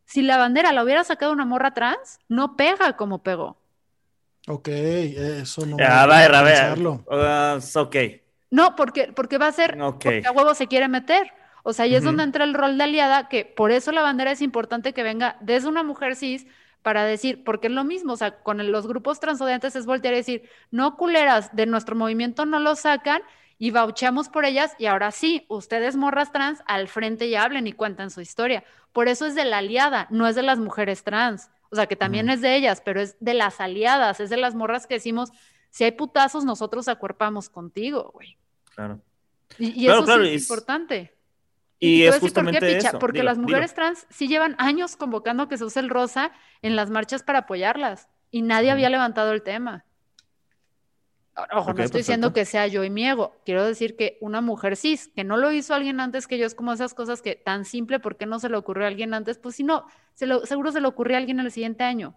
Si 0.05 0.21
la 0.21 0.37
bandera 0.37 0.71
la 0.71 0.83
hubiera 0.83 1.03
sacado 1.03 1.31
una 1.31 1.45
morra 1.45 1.73
trans, 1.73 2.19
no 2.27 2.55
pega 2.55 2.95
como 2.95 3.21
pegó. 3.21 3.57
Ok, 4.47 4.67
eso 4.67 5.65
no. 5.65 5.77
A 5.79 6.07
me 6.07 6.15
ver, 6.15 6.35
a 6.35 6.41
ver. 6.43 6.77
ok. 7.75 7.95
No, 8.51 8.75
porque, 8.75 9.11
porque 9.13 9.37
va 9.37 9.47
a 9.47 9.51
ser 9.51 9.79
Ok. 9.81 10.03
porque 10.03 10.27
a 10.27 10.31
huevo 10.31 10.53
se 10.53 10.67
quiere 10.67 10.87
meter. 10.87 11.31
O 11.63 11.73
sea, 11.73 11.87
y 11.87 11.95
es 11.95 12.03
donde 12.03 12.23
entra 12.23 12.43
el 12.43 12.53
rol 12.53 12.77
de 12.77 12.83
aliada, 12.83 13.27
que 13.27 13.43
por 13.43 13.71
eso 13.71 13.91
la 13.91 14.03
bandera 14.03 14.31
es 14.31 14.41
importante 14.41 14.93
que 14.93 15.01
venga 15.01 15.37
desde 15.41 15.67
una 15.67 15.81
mujer 15.81 16.15
cis 16.15 16.45
para 16.83 17.03
decir, 17.05 17.43
porque 17.43 17.67
es 17.67 17.73
lo 17.73 17.83
mismo, 17.83 18.13
o 18.13 18.17
sea, 18.17 18.43
con 18.43 18.59
el- 18.59 18.71
los 18.71 18.85
grupos 18.85 19.19
transodiantes 19.19 19.75
es 19.75 19.87
voltear 19.87 20.13
y 20.13 20.17
decir, 20.17 20.49
no 20.69 20.95
culeras, 20.95 21.55
de 21.55 21.65
nuestro 21.65 21.95
movimiento 21.95 22.45
no 22.45 22.59
lo 22.59 22.75
sacan 22.75 23.21
y 23.57 23.71
bauchamos 23.71 24.29
por 24.29 24.45
ellas 24.45 24.75
y 24.77 24.85
ahora 24.85 25.09
sí, 25.11 25.45
ustedes 25.49 25.95
morras 25.95 26.31
trans 26.31 26.61
al 26.67 26.87
frente 26.87 27.25
y 27.25 27.33
hablen 27.35 27.65
y 27.65 27.73
cuentan 27.73 28.11
su 28.11 28.21
historia. 28.21 28.63
Por 28.93 29.07
eso 29.07 29.25
es 29.25 29.33
de 29.33 29.45
la 29.45 29.57
aliada, 29.57 30.05
no 30.11 30.27
es 30.27 30.35
de 30.35 30.43
las 30.43 30.59
mujeres 30.59 31.03
trans. 31.03 31.49
O 31.71 31.75
sea, 31.75 31.87
que 31.87 31.95
también 31.95 32.29
es 32.29 32.41
de 32.41 32.55
ellas, 32.55 32.81
pero 32.85 33.01
es 33.01 33.17
de 33.19 33.33
las 33.33 33.59
aliadas, 33.59 34.19
es 34.19 34.29
de 34.29 34.37
las 34.37 34.53
morras 34.53 34.85
que 34.85 34.93
decimos, 34.95 35.31
si 35.75 35.83
hay 35.83 35.91
putazos, 35.91 36.45
nosotros 36.45 36.87
acuerpamos 36.87 37.49
contigo, 37.49 38.11
güey. 38.13 38.37
Claro. 38.73 39.01
Y, 39.59 39.67
y 39.81 39.85
Claro, 39.87 39.97
eso 39.99 40.05
claro, 40.05 40.23
sí 40.23 40.29
es 40.29 40.35
es- 40.35 40.49
importante. 40.49 41.13
Y 41.79 42.03
a 42.05 42.09
es 42.09 42.13
decir 42.15 42.31
por 42.33 42.43
qué, 42.45 42.49
justamente 42.51 42.75
Picha, 42.77 42.87
eso. 42.89 42.99
Porque 42.99 43.23
las 43.23 43.37
mujeres 43.37 43.73
trans 43.73 44.07
sí 44.09 44.29
llevan 44.29 44.55
años 44.57 44.95
convocando 44.95 45.49
que 45.49 45.57
se 45.57 45.65
use 45.65 45.81
el 45.81 45.89
rosa 45.89 46.31
en 46.61 46.77
las 46.77 46.89
marchas 46.91 47.23
para 47.23 47.39
apoyarlas 47.39 48.07
y 48.31 48.41
nadie 48.41 48.71
había 48.71 48.89
levantado 48.89 49.33
el 49.33 49.43
tema. 49.43 49.83
Ojo, 51.51 51.73
no 51.73 51.83
estoy 51.83 51.99
diciendo 51.99 52.31
que 52.31 52.45
sea 52.45 52.65
yo 52.67 52.85
y 52.85 52.89
mi 52.89 53.05
ego. 53.05 53.35
Quiero 53.43 53.65
decir 53.65 53.97
que 53.97 54.17
una 54.21 54.39
mujer 54.39 54.77
cis, 54.77 55.09
que 55.13 55.25
no 55.25 55.35
lo 55.35 55.51
hizo 55.51 55.73
alguien 55.73 55.99
antes 55.99 56.27
que 56.27 56.37
yo, 56.37 56.45
es 56.45 56.55
como 56.55 56.71
esas 56.71 56.93
cosas 56.93 57.21
que 57.21 57.35
tan 57.35 57.65
simple, 57.65 57.99
¿por 57.99 58.15
qué 58.15 58.25
no 58.25 58.39
se 58.39 58.47
le 58.47 58.55
ocurrió 58.55 58.85
a 58.85 58.87
alguien 58.87 59.13
antes? 59.13 59.37
Pues 59.37 59.55
si 59.57 59.63
no, 59.65 59.85
se 60.13 60.25
lo- 60.27 60.45
seguro 60.45 60.71
se 60.71 60.79
le 60.79 60.87
ocurrió 60.87 61.17
a 61.17 61.19
alguien 61.19 61.41
el 61.41 61.51
siguiente 61.51 61.83
año. 61.83 62.15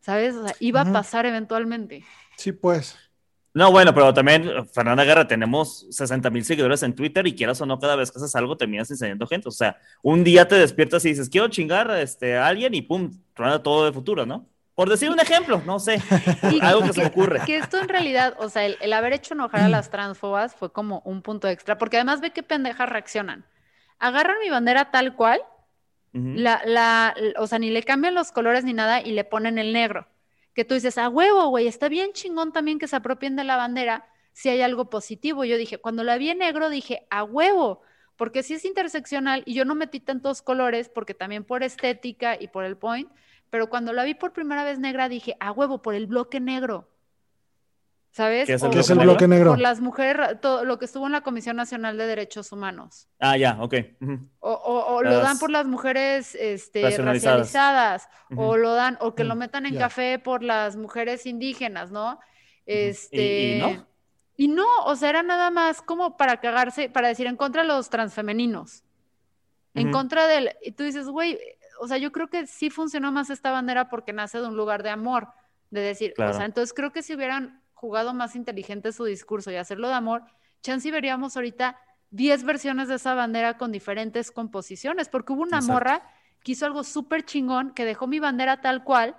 ¿Sabes? 0.00 0.34
O 0.34 0.44
sea, 0.46 0.54
iba 0.60 0.82
a 0.82 0.92
pasar 0.92 1.24
eventualmente. 1.26 2.04
Sí, 2.36 2.52
pues. 2.52 2.96
No, 3.54 3.70
bueno, 3.70 3.92
pero 3.92 4.14
también, 4.14 4.50
Fernanda 4.72 5.04
Guerra, 5.04 5.28
tenemos 5.28 5.86
60 5.90 6.30
mil 6.30 6.44
seguidores 6.44 6.82
en 6.82 6.94
Twitter 6.94 7.26
y 7.26 7.34
quieras 7.34 7.60
o 7.60 7.66
no, 7.66 7.78
cada 7.78 7.96
vez 7.96 8.10
que 8.10 8.18
haces 8.18 8.34
algo 8.34 8.56
terminas 8.56 8.90
enseñando 8.90 9.26
gente. 9.26 9.48
O 9.48 9.52
sea, 9.52 9.76
un 10.02 10.24
día 10.24 10.48
te 10.48 10.54
despiertas 10.54 11.04
y 11.04 11.10
dices, 11.10 11.28
quiero 11.28 11.48
chingar 11.48 11.90
este, 11.90 12.36
a 12.36 12.46
alguien 12.46 12.74
y 12.74 12.80
pum, 12.80 13.10
truena 13.34 13.62
todo 13.62 13.84
de 13.84 13.92
futuro, 13.92 14.24
¿no? 14.24 14.46
Por 14.74 14.88
decir 14.88 15.10
un 15.10 15.20
ejemplo, 15.20 15.62
no 15.66 15.78
sé, 15.78 16.02
Y 16.50 16.64
algo 16.64 16.80
que 16.82 16.94
se 16.94 17.02
me 17.02 17.08
ocurre. 17.08 17.40
Que 17.44 17.58
esto 17.58 17.78
en 17.78 17.90
realidad, 17.90 18.34
o 18.38 18.48
sea, 18.48 18.64
el, 18.64 18.78
el 18.80 18.92
haber 18.94 19.12
hecho 19.12 19.34
enojar 19.34 19.60
a 19.60 19.68
las 19.68 19.90
transfobas 19.90 20.54
fue 20.54 20.72
como 20.72 21.02
un 21.04 21.20
punto 21.20 21.46
extra, 21.46 21.76
porque 21.76 21.98
además 21.98 22.22
ve 22.22 22.30
qué 22.30 22.42
pendejas 22.42 22.88
reaccionan. 22.88 23.44
Agarran 23.98 24.36
mi 24.42 24.48
bandera 24.48 24.90
tal 24.90 25.14
cual, 25.14 25.42
la, 26.12 27.14
o 27.38 27.46
sea, 27.46 27.58
ni 27.58 27.70
le 27.70 27.82
cambian 27.82 28.14
los 28.14 28.32
colores 28.32 28.64
ni 28.64 28.72
nada 28.72 29.00
y 29.02 29.12
le 29.12 29.24
ponen 29.24 29.58
el 29.58 29.72
negro. 29.72 30.06
Que 30.54 30.64
tú 30.64 30.74
dices, 30.74 30.98
a 30.98 31.08
huevo, 31.08 31.48
güey, 31.48 31.66
está 31.66 31.88
bien 31.88 32.12
chingón 32.12 32.52
también 32.52 32.78
que 32.78 32.88
se 32.88 32.96
apropien 32.96 33.36
de 33.36 33.44
la 33.44 33.56
bandera 33.56 34.06
si 34.32 34.48
hay 34.48 34.60
algo 34.62 34.90
positivo. 34.90 35.44
Yo 35.44 35.56
dije, 35.56 35.78
cuando 35.78 36.04
la 36.04 36.18
vi 36.18 36.30
en 36.30 36.38
negro, 36.38 36.70
dije, 36.70 37.06
a 37.10 37.24
huevo, 37.24 37.82
porque 38.16 38.42
si 38.42 38.54
es 38.54 38.64
interseccional 38.64 39.42
y 39.46 39.54
yo 39.54 39.64
no 39.64 39.74
metí 39.74 40.00
tantos 40.00 40.42
colores, 40.42 40.88
porque 40.88 41.14
también 41.14 41.44
por 41.44 41.62
estética 41.62 42.36
y 42.40 42.48
por 42.48 42.64
el 42.64 42.76
point, 42.76 43.10
pero 43.50 43.68
cuando 43.68 43.92
la 43.92 44.04
vi 44.04 44.14
por 44.14 44.32
primera 44.32 44.64
vez 44.64 44.78
negra, 44.78 45.08
dije, 45.08 45.36
a 45.40 45.52
huevo, 45.52 45.82
por 45.82 45.94
el 45.94 46.06
bloque 46.06 46.40
negro. 46.40 46.88
¿Sabes? 48.12 48.46
¿Qué 48.46 48.52
es 48.54 48.62
el 48.62 48.68
O 48.68 48.70
¿Qué 48.72 48.80
es 48.80 48.86
bloque 48.88 49.00
el 49.00 49.06
bloque 49.08 49.28
negro? 49.28 49.50
Por 49.52 49.58
las 49.60 49.80
mujeres, 49.80 50.40
todo 50.40 50.64
lo 50.66 50.78
que 50.78 50.84
estuvo 50.84 51.06
en 51.06 51.12
la 51.12 51.22
Comisión 51.22 51.56
Nacional 51.56 51.96
de 51.96 52.06
Derechos 52.06 52.52
Humanos. 52.52 53.08
Ah, 53.18 53.36
ya, 53.38 53.56
ok. 53.60 53.74
O, 54.40 54.52
o- 54.52 54.94
o 54.96 55.02
lo 55.02 55.18
dan 55.20 55.38
por 55.38 55.50
las 55.50 55.66
mujeres 55.66 56.34
este, 56.34 56.82
racializadas, 56.98 58.08
o 58.36 58.56
lo 58.58 58.74
dan, 58.74 58.98
o 59.00 59.14
que 59.14 59.24
lo 59.24 59.34
Mm, 59.34 59.38
metan 59.38 59.66
en 59.66 59.76
café 59.76 60.18
por 60.18 60.42
las 60.42 60.76
mujeres 60.76 61.24
indígenas, 61.26 61.90
¿no? 61.90 62.20
Este, 62.66 63.56
y 63.56 63.60
no? 63.60 63.86
y 64.36 64.48
no, 64.48 64.66
o 64.84 64.94
sea, 64.94 65.08
era 65.10 65.22
nada 65.22 65.50
más 65.50 65.80
como 65.80 66.16
para 66.18 66.38
cagarse, 66.40 66.90
para 66.90 67.08
decir 67.08 67.26
en 67.26 67.36
contra 67.36 67.62
de 67.62 67.68
los 67.68 67.88
transfemeninos, 67.88 68.84
en 69.74 69.90
contra 69.90 70.26
del, 70.26 70.50
y 70.62 70.72
tú 70.72 70.84
dices, 70.84 71.06
güey, 71.08 71.38
o 71.80 71.88
sea, 71.88 71.96
yo 71.96 72.12
creo 72.12 72.28
que 72.28 72.46
sí 72.46 72.68
funcionó 72.68 73.10
más 73.10 73.30
esta 73.30 73.50
bandera 73.50 73.88
porque 73.88 74.12
nace 74.12 74.38
de 74.38 74.46
un 74.48 74.56
lugar 74.56 74.82
de 74.82 74.90
amor, 74.90 75.28
de 75.70 75.80
decir, 75.80 76.12
o 76.18 76.32
sea, 76.34 76.44
entonces 76.44 76.74
creo 76.74 76.92
que 76.92 77.02
si 77.02 77.14
hubieran 77.14 77.61
jugado 77.82 78.14
más 78.14 78.36
inteligente 78.36 78.92
su 78.92 79.04
discurso 79.04 79.50
y 79.50 79.56
hacerlo 79.56 79.88
de 79.88 79.94
amor, 79.94 80.22
chance 80.62 80.86
y 80.86 80.92
veríamos 80.92 81.34
ahorita 81.36 81.80
10 82.10 82.44
versiones 82.44 82.86
de 82.86 82.94
esa 82.94 83.14
bandera 83.14 83.58
con 83.58 83.72
diferentes 83.72 84.30
composiciones, 84.30 85.08
porque 85.08 85.32
hubo 85.32 85.42
una 85.42 85.56
Exacto. 85.56 85.72
morra 85.72 86.10
que 86.44 86.52
hizo 86.52 86.64
algo 86.64 86.84
súper 86.84 87.24
chingón, 87.24 87.72
que 87.74 87.84
dejó 87.84 88.06
mi 88.06 88.20
bandera 88.20 88.60
tal 88.60 88.84
cual 88.84 89.16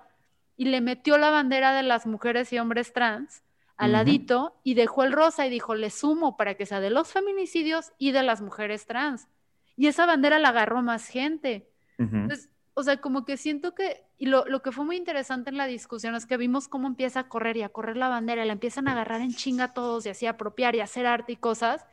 y 0.55 0.65
le 0.65 0.79
metió 0.79 1.17
la 1.17 1.29
bandera 1.29 1.73
de 1.73 1.83
las 1.83 2.05
mujeres 2.05 2.53
y 2.53 2.59
hombres 2.59 2.93
trans 2.93 3.43
al 3.75 3.91
ladito 3.91 4.61
y 4.63 4.75
dejó 4.75 5.03
el 5.03 5.11
rosa 5.11 5.45
y 5.45 5.49
dijo, 5.49 5.75
le 5.75 5.89
sumo 5.89 6.37
para 6.37 6.53
que 6.53 6.65
sea 6.65 6.79
de 6.79 6.89
los 6.89 7.11
feminicidios 7.11 7.91
y 7.97 8.13
de 8.13 8.23
las 8.23 8.39
mujeres 8.39 8.85
trans. 8.85 9.27
Y 9.75 9.87
esa 9.87 10.05
bandera 10.05 10.39
la 10.39 10.49
agarró 10.49 10.81
más 10.81 11.07
gente. 11.07 11.69
Entonces, 11.97 12.49
o 12.75 12.83
sea, 12.83 12.97
como 12.97 13.23
que 13.25 13.37
siento 13.37 13.75
que, 13.75 14.03
y 14.17 14.25
lo, 14.25 14.45
lo 14.45 14.61
que 14.61 14.71
fue 14.71 14.83
muy 14.85 14.95
interesante 14.97 15.49
en 15.49 15.57
la 15.57 15.67
discusión 15.67 16.15
es 16.15 16.25
que 16.25 16.37
vimos 16.37 16.67
cómo 16.67 16.87
empieza 16.87 17.21
a 17.21 17.29
correr 17.29 17.57
y 17.57 17.63
a 17.63 17.69
correr 17.69 17.97
la 17.97 18.07
bandera, 18.07 18.45
la 18.45 18.53
empiezan 18.53 18.87
a 18.87 18.93
agarrar 18.93 19.21
en 19.21 19.33
chinga 19.33 19.73
todos 19.73 20.05
y 20.05 20.09
así 20.09 20.25
apropiar 20.25 20.75
y 20.75 20.79
hacer 20.79 21.05
arte 21.05 21.33
y 21.33 21.37
cosas, 21.37 21.85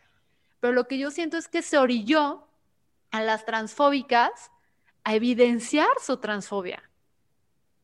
pero 0.59 0.73
lo 0.73 0.89
que 0.89 0.99
yo 0.99 1.11
siento 1.11 1.37
es 1.37 1.49
que 1.49 1.63
se 1.63 1.79
orilló 1.79 2.47
a 3.11 3.23
las 3.23 3.45
transfóbicas 3.45 4.51
a 5.05 5.15
evidenciar 5.15 5.89
su 6.01 6.19
transfobia. 6.19 6.83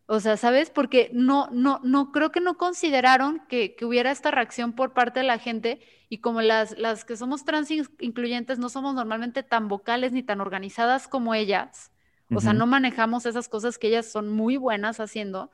O 0.09 0.21
sea, 0.21 0.37
¿sabes? 0.37 0.71
Porque 0.71 1.11
no, 1.13 1.49
no, 1.51 1.81
no, 1.83 2.13
creo 2.13 2.31
que 2.31 2.41
no 2.41 2.57
consideraron 2.57 3.43
que, 3.49 3.75
que 3.75 3.85
hubiera 3.85 4.13
esta 4.13 4.31
reacción 4.31 4.73
por 4.73 4.93
parte 4.93 5.19
de 5.21 5.27
la 5.27 5.39
gente 5.39 5.81
y 6.09 6.19
como 6.19 6.43
las, 6.43 6.79
las 6.79 7.05
que 7.05 7.17
somos 7.17 7.45
trans 7.45 7.71
in- 7.73 7.89
incluyentes 7.99 8.61
no 8.61 8.69
somos 8.69 8.95
normalmente 8.95 9.43
tan 9.43 9.67
vocales 9.67 10.13
ni 10.13 10.23
tan 10.23 10.41
organizadas 10.41 11.09
como 11.09 11.35
ellas, 11.35 11.91
o 12.35 12.41
sea, 12.41 12.53
no 12.53 12.67
manejamos 12.67 13.27
esas 13.27 13.49
cosas 13.49 13.79
que 13.79 13.89
ellas 13.89 14.07
son 14.07 14.29
muy 14.29 14.57
buenas 14.57 15.01
haciendo, 15.01 15.51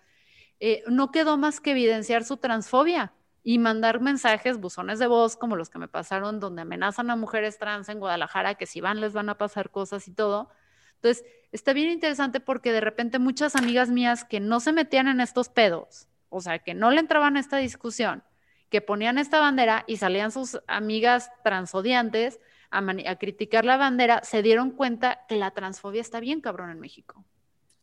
eh, 0.61 0.83
no 0.87 1.11
quedó 1.11 1.37
más 1.37 1.61
que 1.61 1.73
evidenciar 1.73 2.25
su 2.25 2.37
transfobia 2.37 3.13
y 3.43 3.59
mandar 3.59 4.01
mensajes, 4.01 4.59
buzones 4.59 4.99
de 4.99 5.07
voz 5.07 5.37
como 5.37 5.57
los 5.57 5.69
que 5.69 5.79
me 5.79 5.89
pasaron, 5.89 6.41
donde 6.41 6.63
amenazan 6.63 7.11
a 7.11 7.17
mujeres 7.17 7.59
trans 7.59 7.89
en 7.89 7.99
Guadalajara, 7.99 8.55
que 8.55 8.67
si 8.67 8.81
van 8.81 9.01
les 9.01 9.13
van 9.13 9.29
a 9.29 9.37
pasar 9.37 9.71
cosas 9.71 10.07
y 10.07 10.15
todo. 10.15 10.51
Entonces, 10.95 11.25
está 11.51 11.73
bien 11.73 11.91
interesante 11.91 12.39
porque 12.39 12.73
de 12.73 12.81
repente 12.81 13.19
muchas 13.19 13.57
amigas 13.57 13.91
mías 13.91 14.25
que 14.25 14.39
no 14.39 14.61
se 14.61 14.73
metían 14.73 15.09
en 15.09 15.21
estos 15.21 15.49
pedos, 15.49 16.07
o 16.29 16.41
sea, 16.41 16.61
que 16.61 16.75
no 16.75 16.91
le 16.91 17.01
entraban 17.01 17.37
a 17.37 17.41
esta 17.41 17.57
discusión, 17.57 18.23
que 18.71 18.81
ponían 18.81 19.19
esta 19.19 19.41
bandera 19.41 19.85
y 19.89 19.97
salían 19.97 20.31
sus 20.31 20.61
amigas 20.69 21.31
transodiantes 21.43 22.39
a, 22.73 23.11
a 23.11 23.17
criticar 23.17 23.65
la 23.65 23.77
bandera, 23.77 24.21
se 24.25 24.43
dieron 24.43 24.71
cuenta 24.73 25.21
que 25.29 25.37
la 25.37 25.53
transfobia 25.53 26.01
está 26.01 26.19
bien 26.19 26.41
cabrón 26.41 26.71
en 26.71 26.81
México. 26.81 27.25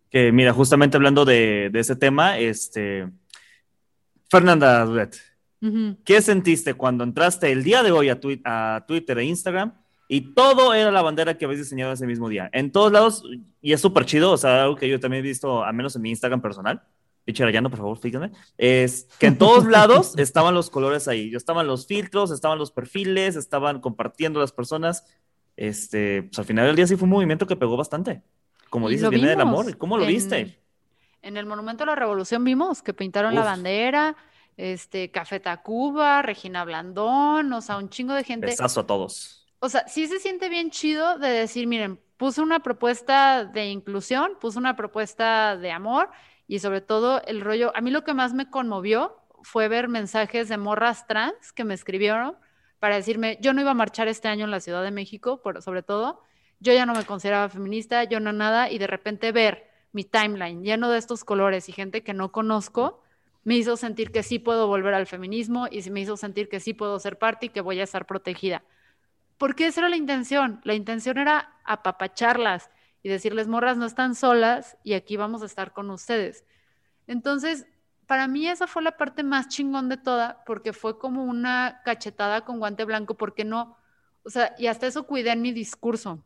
Que 0.09 0.31
mira, 0.31 0.51
justamente 0.51 0.97
hablando 0.97 1.23
de, 1.23 1.69
de 1.71 1.79
ese 1.79 1.95
tema, 1.95 2.37
este. 2.39 3.07
Fernanda 4.29 4.85
Duret, 4.85 5.15
Ujú. 5.61 5.97
¿qué 6.05 6.21
sentiste 6.21 6.73
cuando 6.73 7.03
entraste 7.03 7.51
el 7.51 7.63
día 7.63 7.81
de 7.83 7.91
hoy 7.91 8.09
a, 8.09 8.19
twi- 8.19 8.41
a 8.45 8.85
Twitter 8.87 9.17
e 9.17 9.23
Instagram 9.25 9.73
y 10.07 10.33
todo 10.33 10.73
era 10.73 10.91
la 10.91 11.01
bandera 11.01 11.37
que 11.37 11.45
habéis 11.45 11.61
diseñado 11.61 11.93
ese 11.93 12.05
mismo 12.05 12.29
día? 12.29 12.49
En 12.53 12.71
todos 12.71 12.91
lados, 12.91 13.23
y 13.61 13.73
es 13.73 13.81
súper 13.81 14.05
chido, 14.05 14.31
o 14.31 14.37
sea, 14.37 14.63
algo 14.63 14.75
que 14.75 14.87
yo 14.87 14.99
también 14.99 15.23
he 15.23 15.27
visto, 15.27 15.63
al 15.63 15.73
menos 15.73 15.95
en 15.95 16.03
mi 16.03 16.09
Instagram 16.11 16.41
personal. 16.41 16.81
Pinche 17.29 17.43
Arellano, 17.43 17.69
por 17.69 17.77
favor, 17.77 17.95
fíjenme. 17.99 18.31
Es 18.57 19.07
que 19.19 19.27
en 19.27 19.37
todos 19.37 19.67
lados 19.67 20.15
estaban 20.17 20.55
los 20.55 20.71
colores 20.71 21.07
ahí. 21.07 21.31
Estaban 21.35 21.67
los 21.67 21.85
filtros, 21.85 22.31
estaban 22.31 22.57
los 22.57 22.71
perfiles, 22.71 23.35
estaban 23.35 23.81
compartiendo 23.81 24.39
las 24.39 24.51
personas. 24.51 25.05
Este, 25.55 26.23
pues 26.23 26.39
al 26.39 26.45
final 26.45 26.65
del 26.65 26.75
día 26.75 26.87
sí 26.87 26.95
fue 26.95 27.03
un 27.03 27.11
movimiento 27.11 27.45
que 27.45 27.55
pegó 27.55 27.77
bastante. 27.77 28.23
Como 28.71 28.89
dices, 28.89 29.03
lo 29.03 29.11
viene 29.11 29.27
del 29.29 29.41
amor. 29.41 29.77
¿Cómo 29.77 29.95
lo 29.99 30.05
en- 30.05 30.09
viste? 30.09 30.59
En 31.21 31.37
el 31.37 31.45
Monumento 31.45 31.83
a 31.83 31.85
la 31.85 31.93
Revolución 31.95 32.43
vimos 32.43 32.81
que 32.81 32.95
pintaron 32.95 33.35
la 33.35 33.41
Uf. 33.41 33.45
bandera, 33.45 34.15
este, 34.57 35.11
Café 35.11 35.39
Tacuba, 35.39 36.23
Regina 36.23 36.65
Blandón, 36.65 37.53
o 37.53 37.61
sea, 37.61 37.77
un 37.77 37.89
chingo 37.89 38.15
de 38.15 38.23
gente. 38.23 38.47
Besazo 38.47 38.79
a 38.79 38.87
todos. 38.87 39.45
O 39.59 39.69
sea, 39.69 39.87
sí 39.87 40.07
se 40.07 40.17
siente 40.17 40.49
bien 40.49 40.71
chido 40.71 41.19
de 41.19 41.29
decir, 41.29 41.67
miren, 41.67 41.99
puse 42.17 42.41
una 42.41 42.61
propuesta 42.61 43.45
de 43.45 43.67
inclusión, 43.67 44.31
puse 44.41 44.57
una 44.57 44.75
propuesta 44.75 45.55
de 45.57 45.71
amor 45.71 46.09
y 46.49 46.57
sobre 46.57 46.81
todo 46.81 47.21
el 47.27 47.41
rollo, 47.41 47.71
a 47.75 47.81
mí 47.81 47.91
lo 47.91 48.03
que 48.03 48.15
más 48.15 48.33
me 48.33 48.49
conmovió 48.49 49.15
fue 49.43 49.67
ver 49.67 49.87
mensajes 49.87 50.49
de 50.49 50.57
morras 50.57 51.05
trans 51.05 51.53
que 51.53 51.63
me 51.63 51.75
escribieron 51.75 52.35
para 52.79 52.95
decirme, 52.95 53.37
yo 53.39 53.53
no 53.53 53.61
iba 53.61 53.69
a 53.69 53.75
marchar 53.75 54.07
este 54.07 54.29
año 54.29 54.45
en 54.45 54.51
la 54.51 54.59
Ciudad 54.59 54.81
de 54.81 54.89
México, 54.89 55.43
por, 55.43 55.61
sobre 55.61 55.83
todo, 55.83 56.23
yo 56.59 56.73
ya 56.73 56.87
no 56.87 56.95
me 56.95 57.05
consideraba 57.05 57.49
feminista, 57.49 58.03
yo 58.03 58.19
no 58.19 58.33
nada, 58.33 58.71
y 58.71 58.79
de 58.79 58.87
repente 58.87 59.31
ver 59.31 59.69
mi 59.91 60.05
timeline 60.05 60.63
lleno 60.63 60.89
de 60.89 60.97
estos 60.97 61.23
colores 61.23 61.69
y 61.69 61.71
gente 61.71 62.01
que 62.03 62.15
no 62.15 62.31
conozco, 62.31 63.03
me 63.43 63.55
hizo 63.55 63.77
sentir 63.77 64.11
que 64.11 64.23
sí 64.23 64.39
puedo 64.39 64.65
volver 64.65 64.95
al 64.95 65.05
feminismo 65.05 65.67
y 65.69 65.87
me 65.91 66.01
hizo 66.01 66.17
sentir 66.17 66.49
que 66.49 66.59
sí 66.59 66.73
puedo 66.73 66.97
ser 66.97 67.19
parte 67.19 67.45
y 67.45 67.49
que 67.49 67.61
voy 67.61 67.79
a 67.79 67.83
estar 67.83 68.07
protegida. 68.07 68.63
Porque 69.37 69.67
esa 69.67 69.81
era 69.81 69.89
la 69.89 69.97
intención. 69.97 70.61
La 70.63 70.73
intención 70.73 71.19
era 71.19 71.59
apapacharlas 71.63 72.71
y 73.03 73.09
decirles, 73.09 73.47
morras, 73.47 73.77
no 73.77 73.85
están 73.85 74.15
solas 74.15 74.77
y 74.83 74.93
aquí 74.93 75.15
vamos 75.17 75.41
a 75.41 75.45
estar 75.45 75.71
con 75.73 75.89
ustedes. 75.89 76.43
Entonces, 77.07 77.65
para 78.07 78.27
mí 78.27 78.47
esa 78.47 78.67
fue 78.67 78.81
la 78.81 78.97
parte 78.97 79.23
más 79.23 79.47
chingón 79.47 79.87
de 79.89 79.97
toda, 79.97 80.43
porque 80.45 80.73
fue 80.73 80.97
como 80.99 81.23
una 81.23 81.81
cachetada 81.85 82.41
con 82.45 82.59
guante 82.59 82.83
blanco, 82.85 83.15
porque 83.15 83.45
no, 83.45 83.77
o 84.23 84.29
sea, 84.29 84.53
y 84.57 84.67
hasta 84.67 84.87
eso 84.87 85.03
cuidé 85.05 85.31
en 85.31 85.41
mi 85.41 85.51
discurso. 85.51 86.23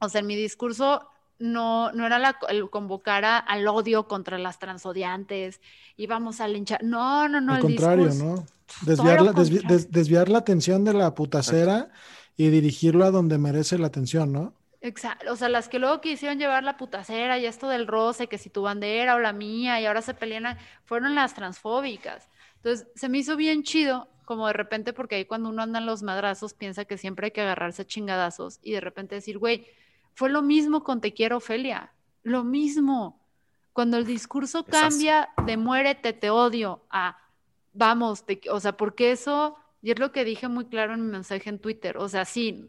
O 0.00 0.08
sea, 0.08 0.20
en 0.20 0.26
mi 0.26 0.34
discurso 0.36 1.06
no, 1.38 1.92
no 1.92 2.06
era 2.06 2.18
la, 2.18 2.36
el 2.48 2.68
convocar 2.70 3.24
a- 3.24 3.38
al 3.38 3.66
odio 3.68 4.06
contra 4.08 4.38
las 4.38 4.58
transodiantes 4.58 5.60
y 5.96 6.06
vamos 6.06 6.40
a 6.40 6.48
linchar. 6.48 6.82
No, 6.82 7.28
no, 7.28 7.40
no. 7.40 7.52
Al 7.52 7.58
el 7.58 7.62
contrario, 7.62 8.06
discurso- 8.06 8.24
¿no? 8.24 8.46
Desviar 8.86 9.20
la, 9.22 9.32
desvi- 9.32 9.34
contrario. 9.60 9.68
des- 9.76 9.90
desviar 9.92 10.28
la 10.30 10.38
atención 10.38 10.82
de 10.84 10.94
la 10.94 11.14
putacera 11.14 11.90
y 12.36 12.48
dirigirlo 12.48 13.04
a 13.04 13.10
donde 13.10 13.36
merece 13.38 13.76
la 13.78 13.88
atención, 13.88 14.32
¿no? 14.32 14.54
Exacto, 14.84 15.32
o 15.32 15.36
sea, 15.36 15.48
las 15.48 15.68
que 15.68 15.78
luego 15.78 16.00
quisieron 16.00 16.38
llevar 16.38 16.64
la 16.64 16.76
putacera 16.76 17.38
y 17.38 17.46
esto 17.46 17.68
del 17.68 17.86
roce, 17.86 18.26
que 18.26 18.36
si 18.36 18.50
tu 18.50 18.62
bandera 18.62 19.14
o 19.14 19.20
la 19.20 19.32
mía, 19.32 19.80
y 19.80 19.86
ahora 19.86 20.02
se 20.02 20.12
pelean, 20.12 20.58
fueron 20.84 21.14
las 21.14 21.34
transfóbicas. 21.34 22.28
Entonces, 22.56 22.88
se 22.96 23.08
me 23.08 23.18
hizo 23.18 23.36
bien 23.36 23.62
chido, 23.62 24.08
como 24.24 24.48
de 24.48 24.52
repente, 24.52 24.92
porque 24.92 25.14
ahí 25.14 25.24
cuando 25.24 25.48
uno 25.50 25.62
anda 25.62 25.78
en 25.78 25.86
los 25.86 26.02
madrazos, 26.02 26.52
piensa 26.54 26.84
que 26.84 26.98
siempre 26.98 27.26
hay 27.26 27.30
que 27.30 27.42
agarrarse 27.42 27.82
a 27.82 27.86
chingadazos, 27.86 28.58
y 28.60 28.72
de 28.72 28.80
repente 28.80 29.14
decir, 29.14 29.38
güey, 29.38 29.66
fue 30.14 30.30
lo 30.30 30.42
mismo 30.42 30.82
con 30.82 31.00
Te 31.00 31.14
quiero, 31.14 31.36
Ofelia, 31.36 31.92
lo 32.24 32.42
mismo. 32.42 33.20
Cuando 33.72 33.96
el 33.96 34.04
discurso 34.04 34.64
cambia 34.64 35.30
de 35.46 35.56
muérete, 35.56 36.12
te 36.12 36.28
odio, 36.28 36.84
a 36.90 37.16
vamos, 37.72 38.26
te- 38.26 38.40
o 38.50 38.60
sea, 38.60 38.76
porque 38.76 39.12
eso, 39.12 39.56
y 39.82 39.90
es 39.90 39.98
lo 39.98 40.12
que 40.12 40.24
dije 40.24 40.46
muy 40.48 40.66
claro 40.66 40.94
en 40.94 41.04
mi 41.04 41.10
mensaje 41.10 41.50
en 41.50 41.58
Twitter, 41.58 41.98
o 41.98 42.08
sea, 42.08 42.24
sí, 42.24 42.66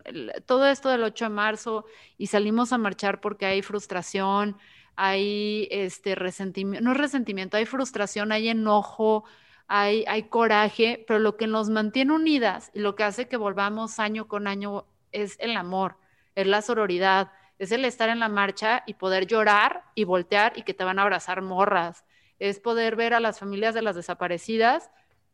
todo 0.47 0.67
esto 0.67 0.89
del 0.89 1.03
8 1.03 1.25
de 1.25 1.29
marzo 1.29 1.85
y 2.17 2.27
salimos 2.27 2.73
a 2.73 2.79
marchar 2.79 3.21
porque 3.21 3.45
hay 3.45 3.61
frustración, 3.61 4.57
hay 4.95 5.67
este 5.71 6.15
resentimiento, 6.15 6.83
no 6.83 6.91
es 6.91 6.97
resentimiento, 6.97 7.57
hay 7.57 7.65
frustración, 7.65 8.31
hay 8.31 8.49
enojo, 8.49 9.25
hay, 9.67 10.03
hay 10.07 10.23
coraje, 10.23 11.05
pero 11.07 11.19
lo 11.19 11.37
que 11.37 11.45
nos 11.47 11.69
mantiene 11.69 12.13
unidas 12.13 12.71
y 12.73 12.79
lo 12.79 12.95
que 12.95 13.03
hace 13.03 13.27
que 13.27 13.37
volvamos 13.37 13.99
año 13.99 14.27
con 14.27 14.47
año 14.47 14.85
es 15.11 15.37
el 15.39 15.55
amor, 15.55 15.97
es 16.35 16.47
la 16.47 16.63
sororidad, 16.63 17.31
es 17.59 17.71
el 17.71 17.85
estar 17.85 18.09
en 18.09 18.19
la 18.19 18.29
marcha 18.29 18.83
y 18.87 18.95
poder 18.95 19.27
llorar 19.27 19.83
y 19.93 20.03
voltear 20.03 20.53
y 20.55 20.63
que 20.63 20.73
te 20.73 20.83
van 20.83 20.97
a 20.97 21.03
abrazar 21.03 21.43
morras, 21.43 22.05
es 22.39 22.59
poder 22.59 22.95
ver 22.95 23.13
a 23.13 23.19
las 23.19 23.39
familias 23.39 23.75
de 23.75 23.83
las 23.83 23.95
desaparecidas 23.95 24.89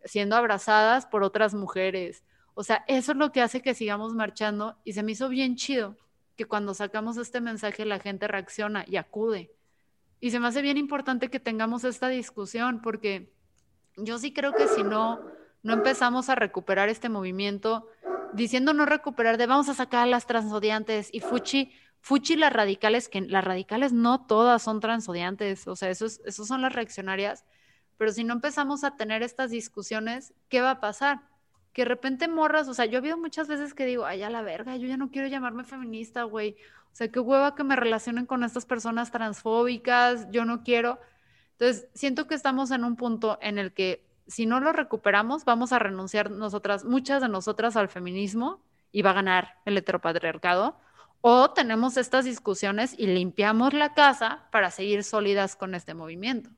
siendo 0.06 0.36
abrazadas 0.36 1.06
por 1.06 1.24
otras 1.24 1.54
mujeres. 1.54 2.24
O 2.54 2.64
sea, 2.64 2.84
eso 2.88 3.14
es 3.14 3.18
lo 3.18 3.32
que 3.32 3.42
hace 3.42 3.62
que 3.62 3.74
sigamos 3.74 4.14
marchando 4.14 4.78
y 4.84 4.94
se 4.94 5.04
me 5.04 5.14
hizo 5.14 5.30
bien 5.30 5.56
chido 5.56 5.96
que 6.36 6.46
cuando 6.46 6.74
sacamos 6.74 7.18
este 7.18 7.42
mensaje 7.42 7.86
la 7.86 8.00
gente 8.00 8.28
reacciona 8.28 8.86
y 8.88 8.98
acude. 8.98 9.52
Y 10.20 10.32
se 10.32 10.40
me 10.40 10.48
hace 10.48 10.62
bien 10.62 10.78
importante 10.78 11.30
que 11.30 11.40
tengamos 11.40 11.84
esta 11.84 12.10
discusión 12.10 12.82
porque 12.82 13.34
yo 13.98 14.18
sí 14.18 14.34
creo 14.34 14.54
que 14.54 14.68
si 14.68 14.84
no, 14.84 15.20
no 15.64 15.74
empezamos 15.74 16.30
a 16.30 16.36
recuperar 16.36 16.90
este 16.90 17.10
movimiento, 17.10 17.88
diciendo 18.34 18.74
no 18.74 18.86
recuperar 18.86 19.38
de 19.38 19.48
vamos 19.48 19.70
a 19.70 19.74
sacar 19.74 20.04
a 20.04 20.06
las 20.06 20.28
transodiantes 20.28 21.10
y 21.12 21.20
Fuchi, 21.20 21.72
Fuchi 22.02 22.36
las 22.36 22.54
radicales, 22.54 23.10
que 23.10 23.22
las 23.22 23.44
radicales 23.44 23.92
no 23.92 24.26
todas 24.26 24.62
son 24.62 24.80
transodiantes, 24.80 25.68
o 25.68 25.76
sea, 25.76 25.90
esos, 25.90 26.22
esos 26.26 26.48
son 26.48 26.62
las 26.62 26.74
reaccionarias, 26.74 27.46
pero 28.00 28.14
si 28.14 28.24
no 28.24 28.34
empezamos 28.34 28.86
a 28.86 28.96
tener 28.96 29.24
estas 29.24 29.52
discusiones, 29.52 30.34
¿qué 30.48 30.62
va 30.62 30.72
a 30.72 30.80
pasar? 30.80 31.20
Que 31.74 31.82
de 31.82 31.90
repente 31.90 32.30
morras, 32.30 32.70
o 32.70 32.74
sea, 32.74 32.86
yo 32.86 32.94
he 32.94 32.98
habido 33.00 33.18
muchas 33.18 33.50
veces 33.50 33.74
que 33.74 33.86
digo, 33.86 34.06
ay, 34.06 34.24
a 34.24 34.30
la 34.30 34.42
verga, 34.42 34.78
yo 34.78 34.88
ya 34.88 34.96
no 34.96 35.12
quiero 35.12 35.28
llamarme 35.28 35.66
feminista, 35.66 36.24
güey. 36.24 36.56
O 36.94 36.96
sea, 36.96 37.12
qué 37.12 37.20
hueva 37.20 37.56
que 37.56 37.66
me 37.66 37.76
relacionen 37.76 38.26
con 38.26 38.46
estas 38.46 38.66
personas 38.66 39.12
transfóbicas, 39.12 40.32
yo 40.32 40.46
no 40.46 40.64
quiero. 40.64 40.98
Entonces, 41.52 41.90
siento 41.94 42.26
que 42.26 42.36
estamos 42.36 42.72
en 42.72 42.86
un 42.86 42.96
punto 42.96 43.38
en 43.42 43.58
el 43.58 43.74
que 43.74 44.08
si 44.28 44.46
no 44.46 44.62
lo 44.62 44.72
recuperamos, 44.72 45.44
vamos 45.44 45.74
a 45.74 45.80
renunciar 45.80 46.32
nosotras, 46.32 46.86
muchas 46.86 47.22
de 47.22 47.28
nosotras 47.28 47.76
al 47.76 47.90
feminismo 47.90 48.64
y 48.94 49.02
va 49.02 49.10
a 49.10 49.16
ganar 49.16 49.56
el 49.66 49.78
heteropatriarcado. 49.78 50.80
O 51.20 51.52
tenemos 51.52 51.98
estas 51.98 52.24
discusiones 52.24 52.96
y 52.98 53.08
limpiamos 53.08 53.74
la 53.74 53.94
casa 53.94 54.48
para 54.54 54.72
seguir 54.72 55.04
sólidas 55.04 55.58
con 55.58 55.76
este 55.76 55.94
movimiento. 55.94 56.50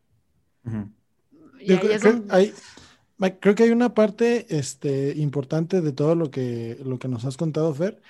Creo, 3.40 3.56
que 3.56 3.64
hay 3.64 3.70
una 3.70 3.94
parte 3.94 4.48
este, 4.50 5.14
importante 5.18 5.82
de 5.82 5.92
todo 5.92 6.16
lo 6.16 6.32
que, 6.32 6.78
lo 6.84 6.98
que 6.98 7.08
nos 7.08 7.26
has 7.26 7.38
contado, 7.38 7.74
Fer, 7.74 8.02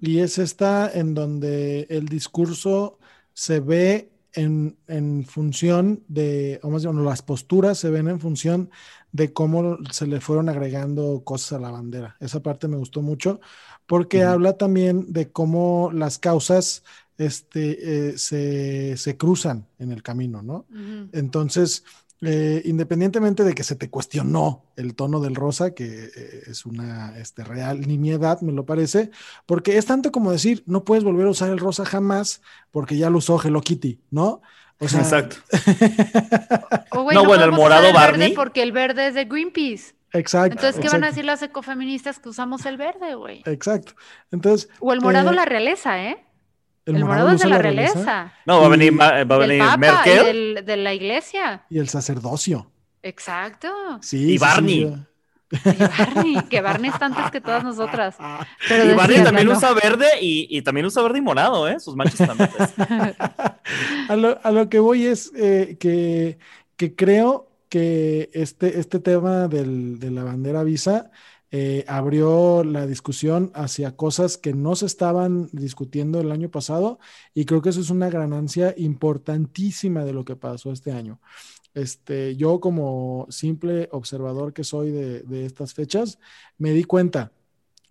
y 0.00 0.18
es 0.18 0.38
esta 0.38 0.90
en 0.92 1.14
donde 1.14 1.86
el 1.88 2.08
discurso 2.08 2.98
se 3.32 3.60
ve 3.60 4.10
en, 4.32 4.76
en, 4.86 5.24
función 5.24 6.02
de, 6.08 6.60
o 6.62 6.70
más 6.70 6.82
bien, 6.82 7.04
las 7.04 7.22
posturas 7.22 7.78
se 7.78 7.90
ven 7.90 8.08
en 8.08 8.20
función 8.20 8.70
de 9.12 9.32
cómo 9.32 9.78
se 9.90 10.06
le 10.06 10.20
fueron 10.20 10.48
agregando 10.48 11.22
cosas 11.24 11.54
a 11.54 11.60
la 11.60 11.70
bandera. 11.70 12.16
Esa 12.20 12.42
parte 12.42 12.68
me 12.68 12.76
gustó 12.76 13.00
mucho 13.00 13.40
porque 13.86 14.24
habla 14.24 14.58
también 14.58 15.12
de 15.12 15.30
cómo 15.30 15.90
las 15.92 16.18
causas 16.18 16.82
este, 17.18 18.10
eh, 18.10 18.18
se, 18.18 18.96
se, 18.96 19.16
cruzan 19.16 19.66
en 19.78 19.92
el 19.92 20.02
camino, 20.02 20.42
¿no? 20.42 20.66
Entonces, 21.12 21.84
eh, 22.22 22.62
independientemente 22.64 23.44
de 23.44 23.54
que 23.54 23.62
se 23.62 23.76
te 23.76 23.90
cuestionó 23.90 24.64
el 24.76 24.94
tono 24.94 25.20
del 25.20 25.34
rosa, 25.34 25.74
que 25.74 25.84
eh, 25.84 26.42
es 26.46 26.64
una 26.64 27.18
este, 27.18 27.44
real 27.44 27.82
nimiedad, 27.82 28.40
me 28.40 28.52
lo 28.52 28.64
parece, 28.64 29.10
porque 29.44 29.76
es 29.76 29.86
tanto 29.86 30.10
como 30.12 30.32
decir, 30.32 30.62
no 30.66 30.84
puedes 30.84 31.04
volver 31.04 31.26
a 31.26 31.30
usar 31.30 31.50
el 31.50 31.58
rosa 31.58 31.84
jamás 31.84 32.40
porque 32.70 32.96
ya 32.96 33.10
lo 33.10 33.18
usó 33.18 33.40
Hello 33.42 33.60
Kitty, 33.60 34.00
¿no? 34.10 34.40
Exacto. 34.80 35.36
no, 36.92 37.24
bueno, 37.24 37.44
el 37.44 37.52
morado 37.52 37.92
Barney. 37.92 38.34
Porque 38.34 38.62
el 38.62 38.72
verde 38.72 39.08
es 39.08 39.14
de 39.14 39.24
Greenpeace. 39.24 39.94
Exacto. 40.12 40.52
Entonces, 40.52 40.80
¿qué 40.80 40.88
van 40.88 41.04
a 41.04 41.08
decir 41.08 41.24
las 41.24 41.42
ecofeministas 41.42 42.18
que 42.18 42.28
usamos 42.28 42.64
el 42.66 42.76
verde, 42.76 43.14
güey? 43.14 43.42
Exacto. 43.46 43.94
Entonces. 44.30 44.68
O 44.80 44.92
el 44.92 45.00
morado, 45.00 45.30
eh, 45.30 45.34
la 45.34 45.44
realeza, 45.44 46.02
¿eh? 46.02 46.25
El, 46.86 47.04
morado, 47.04 47.32
es 47.32 47.40
de 47.40 47.48
la, 47.48 47.58
realeza. 47.58 48.32
No, 48.46 48.60
va 48.60 48.66
a 48.66 48.68
venir, 48.68 48.98
va 48.98 49.18
a 49.18 49.24
venir 49.24 49.62
Merkel. 49.76 50.62
de 50.64 50.76
la 50.76 50.94
iglesia. 50.94 51.64
Y 51.68 51.80
el 51.80 51.88
sacerdocio. 51.88 52.70
Exacto. 53.02 53.68
Sí. 54.02 54.34
Y 54.34 54.38
Barney. 54.38 55.06
Y 55.50 55.74
Barney, 55.74 56.42
que 56.48 56.60
Barney 56.60 56.90
está 56.90 57.06
antes 57.06 57.30
que 57.32 57.40
todas 57.40 57.64
nosotras. 57.64 58.16
y 58.70 58.94
Barney 58.94 59.22
también 59.24 59.48
usa 59.48 59.72
verde 59.74 60.06
y, 60.20 60.62
también 60.62 60.86
usa 60.86 61.02
verde 61.02 61.18
y 61.18 61.22
morado, 61.22 61.68
¿eh? 61.68 61.80
Sus 61.80 61.96
manchas 61.96 62.26
también. 62.26 62.50
a, 64.08 64.16
lo, 64.16 64.38
a, 64.42 64.50
lo, 64.52 64.68
que 64.68 64.78
voy 64.78 65.06
es 65.06 65.32
eh, 65.36 65.76
que, 65.80 66.38
que, 66.76 66.94
creo 66.94 67.50
que 67.68 68.30
este, 68.32 68.78
este 68.78 69.00
tema 69.00 69.48
del, 69.48 69.98
de 69.98 70.12
la 70.12 70.22
bandera 70.22 70.62
visa 70.62 71.10
eh, 71.50 71.84
abrió 71.86 72.64
la 72.64 72.86
discusión 72.86 73.52
hacia 73.54 73.96
cosas 73.96 74.36
que 74.36 74.52
no 74.52 74.74
se 74.74 74.86
estaban 74.86 75.48
discutiendo 75.52 76.20
el 76.20 76.32
año 76.32 76.50
pasado 76.50 76.98
y 77.34 77.44
creo 77.44 77.62
que 77.62 77.68
eso 77.70 77.80
es 77.80 77.90
una 77.90 78.10
ganancia 78.10 78.74
importantísima 78.76 80.04
de 80.04 80.12
lo 80.12 80.24
que 80.24 80.36
pasó 80.36 80.72
este 80.72 80.92
año. 80.92 81.20
Este, 81.76 82.36
yo 82.36 82.58
como 82.58 83.26
simple 83.28 83.88
observador 83.92 84.54
que 84.54 84.64
soy 84.64 84.90
de, 84.90 85.44
estas 85.44 85.74
fechas, 85.74 86.18
me 86.56 86.70
di 86.72 86.84
cuenta, 86.84 87.32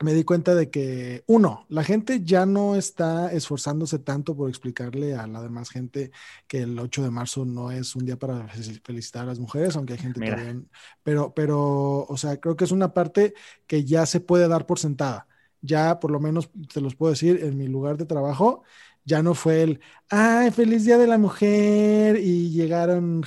me 0.01 0.13
di 0.13 0.23
cuenta 0.23 0.55
de 0.55 0.69
que, 0.69 1.23
uno, 1.27 1.65
la 1.69 1.83
gente 1.83 2.21
ya 2.23 2.45
no 2.45 2.75
está 2.75 3.31
esforzándose 3.31 3.99
tanto 3.99 4.35
por 4.35 4.49
explicarle 4.49 5.15
a 5.15 5.25
la 5.27 5.41
demás 5.41 5.69
gente 5.69 6.11
que 6.47 6.63
el 6.63 6.77
8 6.77 7.03
de 7.03 7.11
marzo 7.11 7.45
no 7.45 7.71
es 7.71 7.95
un 7.95 8.05
día 8.05 8.17
para 8.17 8.47
felicitar 8.83 9.23
a 9.23 9.27
las 9.27 9.39
mujeres, 9.39 9.75
aunque 9.75 9.93
hay 9.93 9.99
gente 9.99 10.19
que 10.19 10.61
pero, 11.03 11.33
pero, 11.33 12.05
o 12.05 12.17
sea, 12.17 12.37
creo 12.37 12.55
que 12.55 12.65
es 12.65 12.71
una 12.71 12.93
parte 12.93 13.33
que 13.67 13.85
ya 13.85 14.05
se 14.05 14.19
puede 14.19 14.47
dar 14.47 14.65
por 14.65 14.79
sentada. 14.79 15.27
Ya, 15.61 15.99
por 15.99 16.11
lo 16.11 16.19
menos, 16.19 16.49
te 16.73 16.81
los 16.81 16.95
puedo 16.95 17.11
decir, 17.11 17.39
en 17.43 17.57
mi 17.57 17.67
lugar 17.67 17.97
de 17.97 18.05
trabajo, 18.05 18.63
ya 19.05 19.21
no 19.21 19.35
fue 19.35 19.61
el, 19.61 19.79
ay, 20.09 20.51
feliz 20.51 20.83
día 20.83 20.97
de 20.97 21.07
la 21.07 21.17
mujer 21.17 22.19
y 22.19 22.49
llegaron 22.49 23.23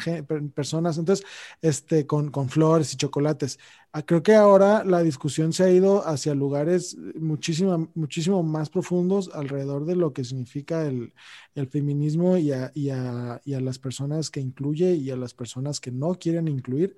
personas, 0.55 0.99
entonces, 0.99 1.25
este, 1.63 2.07
con, 2.07 2.31
con 2.31 2.49
flores 2.49 2.93
y 2.93 2.97
chocolates. 2.97 3.59
Ah, 3.93 4.03
creo 4.03 4.23
que 4.23 4.35
ahora 4.35 4.85
la 4.85 5.03
discusión 5.03 5.53
se 5.53 5.65
ha 5.65 5.71
ido 5.71 6.07
hacia 6.07 6.35
lugares 6.35 6.97
muchísimo, 7.19 7.91
muchísimo 7.95 8.43
más 8.43 8.71
profundos 8.71 9.31
alrededor 9.33 9.87
de 9.87 9.97
lo 9.97 10.13
que 10.13 10.25
significa 10.25 10.85
el, 10.85 11.15
el 11.55 11.69
feminismo 11.69 12.37
y 12.37 12.53
a, 12.53 12.71
y, 12.75 12.91
a, 12.91 13.41
y 13.45 13.55
a, 13.55 13.61
las 13.61 13.79
personas 13.79 14.31
que 14.31 14.41
incluye 14.41 14.95
y 14.95 15.11
a 15.11 15.17
las 15.17 15.33
personas 15.33 15.81
que 15.81 15.91
no 15.93 16.15
quieren 16.17 16.49
incluir. 16.49 16.97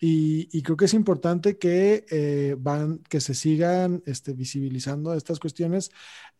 Y, 0.00 0.62
creo 0.62 0.76
que 0.76 0.84
es 0.84 0.94
importante 0.94 1.58
que, 1.58 2.04
eh, 2.10 2.56
van, 2.58 2.98
que 3.08 3.20
se 3.20 3.34
sigan 3.34 4.02
este, 4.06 4.32
visibilizando 4.32 5.12
estas 5.14 5.40
cuestiones 5.40 5.90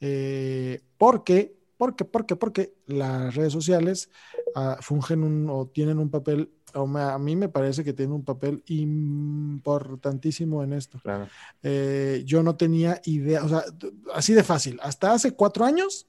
eh, 0.00 0.80
porque 0.96 1.57
¿Por 1.78 1.96
qué? 1.96 2.04
Porque, 2.04 2.36
porque 2.36 2.74
las 2.86 3.34
redes 3.36 3.52
sociales 3.52 4.10
uh, 4.56 4.74
fungen 4.82 5.22
un, 5.22 5.48
o 5.48 5.68
tienen 5.68 5.98
un 5.98 6.10
papel, 6.10 6.50
o 6.74 6.86
me, 6.86 7.00
a 7.00 7.16
mí 7.18 7.36
me 7.36 7.48
parece 7.48 7.84
que 7.84 7.92
tienen 7.92 8.12
un 8.12 8.24
papel 8.24 8.64
importantísimo 8.66 10.62
en 10.64 10.72
esto. 10.72 10.98
Claro. 11.02 11.28
Eh, 11.62 12.22
yo 12.26 12.42
no 12.42 12.56
tenía 12.56 13.00
idea, 13.04 13.44
o 13.44 13.48
sea, 13.48 13.62
así 14.12 14.34
de 14.34 14.42
fácil. 14.42 14.80
Hasta 14.82 15.12
hace 15.12 15.32
cuatro 15.32 15.64
años, 15.64 16.08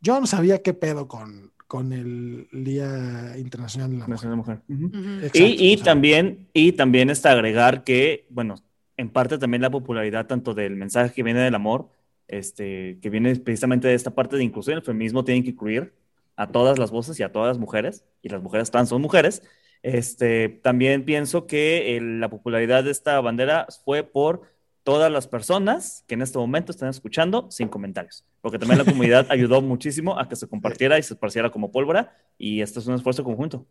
yo 0.00 0.18
no 0.20 0.26
sabía 0.26 0.62
qué 0.62 0.72
pedo 0.72 1.08
con, 1.08 1.52
con 1.66 1.92
el 1.92 2.46
Día 2.52 3.36
Internacional 3.36 3.90
de 3.90 3.98
la 3.98 4.06
Mujer. 4.06 4.62
y, 4.68 5.72
y 5.72 5.76
también, 5.78 6.48
y 6.52 6.72
también 6.72 7.10
está 7.10 7.32
agregar 7.32 7.82
que, 7.82 8.26
bueno, 8.30 8.54
en 8.96 9.10
parte 9.10 9.36
también 9.36 9.62
la 9.62 9.70
popularidad 9.70 10.26
tanto 10.26 10.54
del 10.54 10.76
mensaje 10.76 11.12
que 11.12 11.24
viene 11.24 11.40
del 11.40 11.56
amor, 11.56 11.88
este, 12.28 12.98
que 13.00 13.10
viene 13.10 13.36
precisamente 13.36 13.88
de 13.88 13.94
esta 13.94 14.14
parte 14.14 14.36
de 14.36 14.44
inclusión. 14.44 14.76
El 14.76 14.84
feminismo 14.84 15.24
tiene 15.24 15.42
que 15.42 15.50
incluir 15.50 15.94
a 16.36 16.48
todas 16.48 16.78
las 16.78 16.90
voces 16.90 17.18
y 17.18 17.22
a 17.22 17.32
todas 17.32 17.48
las 17.48 17.58
mujeres, 17.58 18.04
y 18.22 18.28
las 18.28 18.42
mujeres 18.42 18.70
trans 18.70 18.90
son 18.90 19.00
mujeres. 19.00 19.42
Este, 19.82 20.48
también 20.48 21.04
pienso 21.04 21.46
que 21.46 21.98
la 22.00 22.28
popularidad 22.28 22.84
de 22.84 22.90
esta 22.90 23.20
bandera 23.20 23.66
fue 23.84 24.02
por 24.02 24.42
todas 24.82 25.10
las 25.10 25.26
personas 25.26 26.04
que 26.06 26.14
en 26.14 26.22
este 26.22 26.38
momento 26.38 26.70
están 26.70 26.88
escuchando 26.88 27.50
sin 27.50 27.68
comentarios, 27.68 28.24
porque 28.40 28.58
también 28.58 28.78
la 28.78 28.84
comunidad 28.92 29.26
ayudó 29.30 29.60
muchísimo 29.60 30.18
a 30.18 30.28
que 30.28 30.36
se 30.36 30.46
compartiera 30.46 30.98
y 30.98 31.02
se 31.02 31.14
esparciera 31.14 31.50
como 31.50 31.72
pólvora, 31.72 32.16
y 32.38 32.60
esto 32.60 32.80
es 32.80 32.86
un 32.86 32.94
esfuerzo 32.94 33.24
conjunto. 33.24 33.66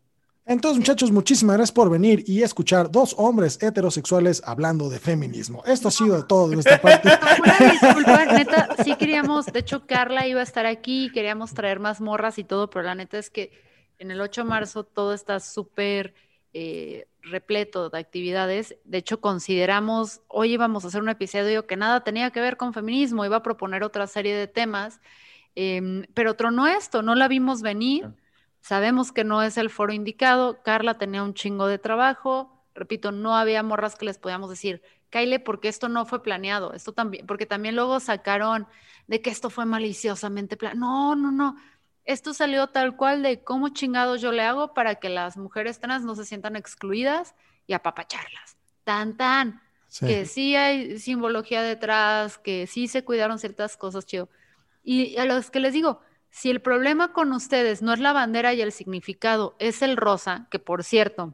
Entonces, 0.48 0.78
muchachos, 0.78 1.12
muchísimas 1.12 1.56
gracias 1.56 1.72
por 1.72 1.90
venir 1.90 2.24
y 2.28 2.44
escuchar 2.44 2.92
dos 2.92 3.16
hombres 3.18 3.58
heterosexuales 3.64 4.44
hablando 4.46 4.90
de 4.90 5.00
feminismo. 5.00 5.64
Esto 5.66 5.88
ha 5.88 5.92
sido 5.92 6.24
todo 6.28 6.50
de 6.50 6.56
nuestra 6.56 6.80
parte. 6.80 7.10
disculpa, 7.72 8.26
neta, 8.26 8.76
sí 8.84 8.96
queríamos, 8.96 9.48
de 9.48 9.60
hecho, 9.60 9.88
Carla 9.88 10.28
iba 10.28 10.42
a 10.42 10.44
estar 10.44 10.68
aquí, 10.68 11.10
queríamos 11.12 11.56
traer 11.56 11.80
más 11.80 12.00
morras 12.00 12.38
y 12.38 12.44
todo, 12.44 12.70
pero 12.70 12.86
la 12.86 12.94
neta 12.94 13.18
es 13.18 13.32
que 13.32 13.52
en 13.98 14.12
el 14.12 14.22
8 14.22 14.44
de 14.44 14.48
marzo 14.48 14.84
todo 14.84 15.16
está 15.16 15.40
súper 15.40 16.14
eh, 16.54 17.08
repleto 17.24 17.90
de 17.90 17.98
actividades. 17.98 18.76
De 18.84 19.00
hecho, 19.00 19.20
consideramos, 19.20 20.22
hoy 20.28 20.54
íbamos 20.54 20.86
a 20.86 20.90
hacer 20.90 21.02
un 21.02 21.10
episodio 21.10 21.66
que 21.66 21.76
nada 21.76 22.04
tenía 22.04 22.30
que 22.30 22.40
ver 22.40 22.56
con 22.56 22.72
feminismo, 22.72 23.26
iba 23.26 23.38
a 23.38 23.44
proponer 23.44 23.84
otra 23.84 24.06
serie 24.06 24.36
de 24.36 24.46
temas, 24.46 25.02
em, 25.56 26.06
pero 26.14 26.32
otro 26.32 26.52
no 26.52 26.68
esto, 26.68 27.02
no 27.02 27.16
la 27.16 27.28
vimos 27.28 27.64
venir. 27.64 28.14
Sabemos 28.66 29.12
que 29.12 29.24
no 29.24 29.44
es 29.44 29.60
el 29.60 29.70
foro 29.70 29.94
indicado. 29.94 30.64
Carla 30.64 30.98
tenía 30.98 31.22
un 31.22 31.36
chingo 31.36 31.68
de 31.68 31.78
trabajo. 31.78 32.66
Repito, 32.74 33.12
no 33.12 33.36
había 33.36 33.62
morras 33.62 33.96
que 33.96 34.06
les 34.06 34.18
podíamos 34.18 34.50
decir, 34.50 34.82
Kyle, 35.12 35.40
porque 35.40 35.68
esto 35.68 35.88
no 35.88 36.08
fue 36.08 36.24
planeado. 36.24 36.74
Esto 36.74 36.92
también, 36.92 37.28
porque 37.28 37.46
también 37.46 37.76
luego 37.76 38.00
sacaron 38.00 38.66
de 39.06 39.22
que 39.22 39.30
esto 39.30 39.52
fue 39.52 39.66
maliciosamente 39.66 40.58
planeado. 40.58 40.80
No, 40.80 41.16
no, 41.16 41.32
no. 41.32 41.58
esto 42.06 42.34
salió 42.34 42.66
tal 42.66 42.96
cual 42.98 43.22
de 43.22 43.44
cómo 43.44 43.70
chingados 43.70 44.20
yo 44.20 44.32
le 44.32 44.42
hago 44.42 44.74
para 44.74 44.96
que 44.96 45.10
las 45.10 45.38
mujeres 45.38 45.80
trans 45.80 46.04
no 46.04 46.16
se 46.16 46.26
sientan 46.26 46.56
excluidas 46.56 47.36
y 47.68 47.74
apapacharlas. 47.74 48.58
Tan, 48.84 49.16
tan. 49.16 49.62
Que 50.00 50.26
sí 50.26 50.56
hay 50.56 50.98
simbología 50.98 51.62
detrás, 51.62 52.40
que 52.40 52.66
sí 52.66 52.88
se 52.88 53.06
cuidaron 53.06 53.38
ciertas 53.38 53.78
cosas, 53.78 54.08
chido. 54.08 54.28
Y 54.84 55.18
a 55.18 55.26
los 55.26 55.52
que 55.52 55.60
les 55.60 55.74
digo, 55.74 56.02
si 56.36 56.50
el 56.50 56.62
problema 56.62 57.14
con 57.14 57.32
ustedes 57.32 57.82
no 57.82 57.94
es 57.94 58.02
la 58.02 58.12
bandera 58.12 58.54
y 58.54 58.60
el 58.60 58.74
significado, 58.74 59.56
es 59.58 59.82
el 59.82 59.96
rosa, 59.96 60.50
que 60.52 60.60
por 60.60 60.84
cierto, 60.84 61.34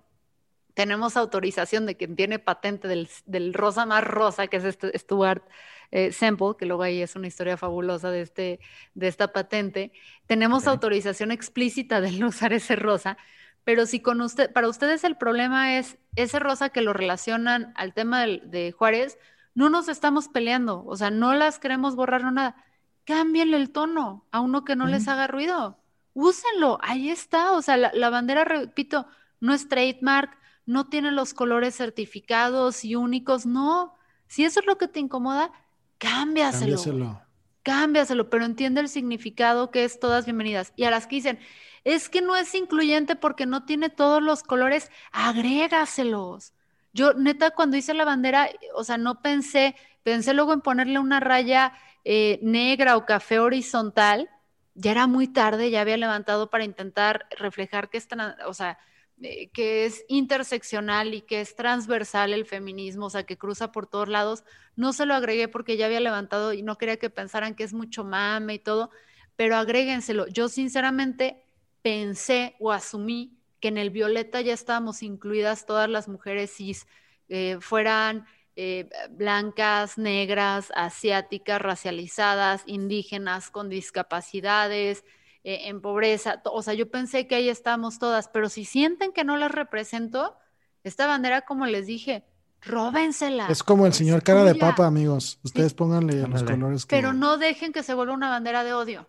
tenemos 0.75 1.17
autorización 1.17 1.87
de 1.87 1.97
quien 1.97 2.15
tiene 2.15 2.37
patente 2.37 2.87
del, 2.87 3.53
rosa 3.55 3.87
más 3.87 4.03
rosa, 4.03 4.45
que 4.45 4.57
es 4.57 4.63
este 4.63 4.95
Stuart 4.95 5.43
eh, 5.89 6.11
Semple, 6.11 6.53
que 6.55 6.67
luego 6.67 6.83
ahí 6.83 7.01
es 7.01 7.15
una 7.15 7.25
historia 7.25 7.57
fabulosa 7.57 8.11
de, 8.11 8.21
este, 8.21 8.59
de 8.93 9.07
esta 9.07 9.33
patente. 9.33 9.91
Tenemos 10.27 10.67
autorización 10.67 11.31
explícita 11.31 11.99
de 11.99 12.23
usar 12.23 12.53
ese 12.53 12.75
rosa, 12.75 13.17
pero 13.63 13.87
si 13.87 14.01
con 14.01 14.21
usted, 14.21 14.53
para 14.53 14.69
ustedes 14.69 15.03
el 15.03 15.17
problema 15.17 15.79
es 15.79 15.97
ese 16.15 16.37
rosa 16.37 16.69
que 16.69 16.81
lo 16.81 16.93
relacionan 16.93 17.73
al 17.75 17.95
tema 17.95 18.27
de, 18.27 18.71
Juárez, 18.71 19.17
no 19.55 19.71
nos 19.71 19.89
estamos 19.89 20.27
peleando, 20.27 20.85
o 20.85 20.95
sea, 20.95 21.09
no 21.09 21.33
las 21.33 21.57
queremos 21.57 21.95
borrar 21.95 22.23
o 22.23 22.29
nada. 22.29 22.63
Cámbienle 23.12 23.58
el 23.58 23.71
tono 23.71 24.26
a 24.32 24.39
uno 24.39 24.63
que 24.63 24.78
no 24.78 24.88
les 24.88 25.10
haga 25.10 25.28
ruido. 25.28 25.78
Úsenlo, 26.13 26.78
ahí 26.82 27.10
está. 27.10 27.52
O 27.52 27.62
sea, 27.62 27.76
la, 27.76 28.10
bandera, 28.10 28.45
repito, 28.45 29.06
no 29.41 29.54
es 29.54 29.67
trademark, 29.67 30.32
no 30.65 30.88
tiene 30.88 31.12
los 31.12 31.34
colores 31.34 31.76
certificados 31.76 32.86
y 32.86 32.95
únicos, 32.95 33.45
no. 33.45 33.95
Si 34.28 34.45
eso 34.45 34.62
es 34.62 34.65
lo 34.65 34.78
que 34.78 34.88
te 34.88 35.02
incomoda, 35.02 35.52
cámbiaselo. 35.97 36.78
Cámbiaselo. 36.78 37.21
Cámbiaselo, 37.63 38.30
pero 38.30 38.45
entiende 38.45 38.80
el 38.80 38.88
significado 38.88 39.71
que 39.71 39.84
es 39.84 40.00
todas 40.00 40.24
bienvenidas. 40.24 40.71
Y 40.78 40.86
a 40.86 40.89
las 40.89 41.06
que 41.06 41.17
dicen, 41.17 41.39
es 41.84 42.08
que 42.08 42.21
no 42.21 42.38
es 42.38 42.56
incluyente 42.56 43.17
porque 43.17 43.45
no 43.45 43.65
tiene 43.65 43.89
todos 43.89 44.24
los 44.24 44.41
colores, 44.41 44.89
agrégaselos. 45.12 46.54
Yo, 46.93 47.13
neta, 47.13 47.52
cuando 47.52 47.76
hice 47.76 47.93
la 47.93 48.06
bandera, 48.06 48.50
o 48.74 48.86
sea, 48.86 48.97
no 48.97 49.21
pensé, 49.21 49.76
pensé 50.02 50.34
luego 50.34 50.54
en 50.54 50.62
ponerle 50.62 50.97
una 50.97 51.19
raya 51.19 51.74
eh, 52.05 52.39
negra 52.41 52.97
o 52.97 53.05
café 53.05 53.39
horizontal. 53.39 54.29
Ya 54.73 54.91
era 54.91 55.07
muy 55.07 55.27
tarde, 55.27 55.69
ya 55.69 55.81
había 55.81 55.97
levantado 55.97 56.49
para 56.49 56.63
intentar 56.63 57.27
reflejar 57.37 57.89
que 57.89 57.97
es, 57.97 58.07
o 58.45 58.53
sea, 58.53 58.79
eh, 59.21 59.49
que 59.51 59.85
es 59.85 60.03
interseccional 60.07 61.13
y 61.13 61.21
que 61.21 61.41
es 61.41 61.55
transversal 61.55 62.33
el 62.33 62.45
feminismo, 62.45 63.07
o 63.07 63.09
sea, 63.09 63.23
que 63.25 63.37
cruza 63.37 63.71
por 63.71 63.87
todos 63.87 64.07
lados. 64.09 64.43
No 64.75 64.93
se 64.93 65.05
lo 65.05 65.13
agregué 65.13 65.47
porque 65.47 65.77
ya 65.77 65.85
había 65.85 65.99
levantado 65.99 66.53
y 66.53 66.63
no 66.63 66.77
quería 66.77 66.97
que 66.97 67.09
pensaran 67.09 67.53
que 67.55 67.63
es 67.63 67.73
mucho 67.73 68.03
mame 68.03 68.55
y 68.55 68.59
todo, 68.59 68.89
pero 69.35 69.57
agréguenselo. 69.57 70.27
Yo 70.27 70.49
sinceramente 70.49 71.43
pensé 71.81 72.55
o 72.59 72.71
asumí 72.71 73.37
que 73.59 73.67
en 73.67 73.77
el 73.77 73.91
violeta 73.91 74.41
ya 74.41 74.53
estábamos 74.53 75.03
incluidas 75.03 75.65
todas 75.65 75.89
las 75.89 76.07
mujeres 76.07 76.51
cis, 76.55 76.87
eh, 77.29 77.57
fueran 77.61 78.25
eh, 78.55 78.89
blancas, 79.11 79.97
negras, 79.97 80.71
asiáticas, 80.75 81.61
racializadas, 81.61 82.63
indígenas, 82.65 83.49
con 83.49 83.69
discapacidades, 83.69 85.03
eh, 85.43 85.69
en 85.69 85.81
pobreza. 85.81 86.41
O 86.45 86.61
sea, 86.61 86.73
yo 86.73 86.91
pensé 86.91 87.27
que 87.27 87.35
ahí 87.35 87.49
estábamos 87.49 87.97
todas, 87.97 88.27
pero 88.27 88.49
si 88.49 88.65
sienten 88.65 89.11
que 89.11 89.23
no 89.23 89.37
las 89.37 89.51
represento, 89.51 90.37
esta 90.83 91.07
bandera, 91.07 91.41
como 91.41 91.65
les 91.65 91.87
dije, 91.87 92.23
róbensela. 92.61 93.47
Es 93.47 93.63
como 93.63 93.85
el 93.85 93.93
señor 93.93 94.23
cara 94.23 94.43
de 94.43 94.55
papa, 94.55 94.85
amigos. 94.85 95.39
Ustedes 95.43 95.73
pónganle 95.73 96.27
los 96.27 96.43
colores. 96.43 96.85
Pero 96.85 97.13
no 97.13 97.37
dejen 97.37 97.73
que 97.73 97.83
se 97.83 97.93
vuelva 97.93 98.13
una 98.13 98.29
bandera 98.29 98.63
de 98.63 98.73
odio. 98.73 99.07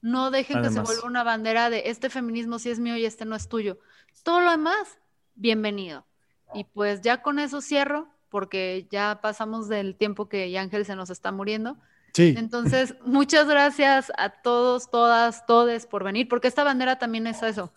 No 0.00 0.30
dejen 0.30 0.62
que 0.62 0.70
se 0.70 0.80
vuelva 0.80 1.06
una 1.06 1.24
bandera 1.24 1.70
de 1.70 1.84
este 1.86 2.08
feminismo 2.08 2.58
sí 2.58 2.70
es 2.70 2.78
mío 2.78 2.96
y 2.96 3.04
este 3.04 3.24
no 3.24 3.34
es 3.34 3.48
tuyo. 3.48 3.78
Todo 4.22 4.40
lo 4.40 4.50
demás, 4.50 4.98
bienvenido. 5.34 6.06
Y 6.54 6.64
pues 6.64 7.00
ya 7.02 7.20
con 7.20 7.38
eso 7.38 7.60
cierro, 7.60 8.08
porque 8.28 8.86
ya 8.90 9.20
pasamos 9.22 9.68
del 9.68 9.96
tiempo 9.96 10.28
que 10.28 10.56
Ángel 10.58 10.84
se 10.84 10.96
nos 10.96 11.10
está 11.10 11.32
muriendo. 11.32 11.76
Sí. 12.12 12.34
Entonces, 12.36 12.94
muchas 13.04 13.46
gracias 13.46 14.12
a 14.16 14.30
todos, 14.30 14.90
todas, 14.90 15.46
todes 15.46 15.86
por 15.86 16.04
venir, 16.04 16.28
porque 16.28 16.48
esta 16.48 16.64
bandera 16.64 16.98
también 16.98 17.26
es 17.26 17.42
eso, 17.42 17.72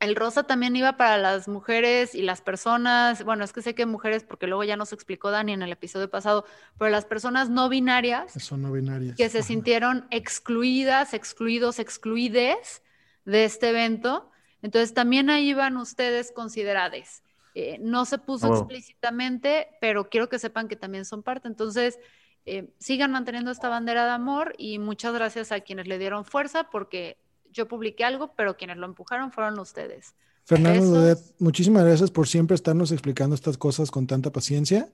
el 0.00 0.16
rosa 0.16 0.44
también 0.44 0.74
iba 0.74 0.96
para 0.96 1.18
las 1.18 1.46
mujeres 1.46 2.14
y 2.14 2.22
las 2.22 2.40
personas, 2.40 3.22
bueno, 3.22 3.44
es 3.44 3.52
que 3.52 3.60
sé 3.60 3.74
que 3.74 3.84
mujeres, 3.84 4.24
porque 4.24 4.46
luego 4.46 4.64
ya 4.64 4.76
nos 4.76 4.94
explicó 4.94 5.30
Dani 5.30 5.52
en 5.52 5.62
el 5.62 5.72
episodio 5.72 6.08
pasado, 6.08 6.46
pero 6.78 6.90
las 6.90 7.04
personas 7.04 7.50
no 7.50 7.68
binarias. 7.68 8.32
Son 8.32 8.62
no 8.62 8.72
binarias. 8.72 9.14
Que 9.16 9.28
se 9.28 9.42
sintieron 9.42 10.06
excluidas, 10.10 11.12
excluidos, 11.12 11.78
excluides 11.78 12.82
de 13.26 13.44
este 13.44 13.68
evento. 13.68 14.30
Entonces 14.62 14.94
también 14.94 15.28
ahí 15.28 15.52
van 15.52 15.76
ustedes 15.76 16.32
consideradas. 16.32 17.22
Eh, 17.60 17.78
no 17.80 18.06
se 18.06 18.18
puso 18.18 18.48
oh. 18.48 18.56
explícitamente, 18.56 19.68
pero 19.80 20.08
quiero 20.08 20.28
que 20.28 20.38
sepan 20.38 20.66
que 20.66 20.76
también 20.76 21.04
son 21.04 21.22
parte. 21.22 21.46
Entonces, 21.46 21.98
eh, 22.46 22.72
sigan 22.78 23.12
manteniendo 23.12 23.50
esta 23.50 23.68
bandera 23.68 24.06
de 24.06 24.12
amor 24.12 24.54
y 24.56 24.78
muchas 24.78 25.12
gracias 25.12 25.52
a 25.52 25.60
quienes 25.60 25.86
le 25.86 25.98
dieron 25.98 26.24
fuerza 26.24 26.70
porque 26.70 27.18
yo 27.50 27.68
publiqué 27.68 28.04
algo, 28.04 28.34
pero 28.34 28.56
quienes 28.56 28.78
lo 28.78 28.86
empujaron 28.86 29.30
fueron 29.30 29.58
ustedes. 29.58 30.14
Fernando, 30.44 31.16
muchísimas 31.38 31.84
gracias 31.84 32.10
por 32.10 32.26
siempre 32.26 32.54
estarnos 32.54 32.90
explicando 32.92 33.34
estas 33.34 33.56
cosas 33.56 33.90
con 33.90 34.06
tanta 34.06 34.32
paciencia. 34.32 34.88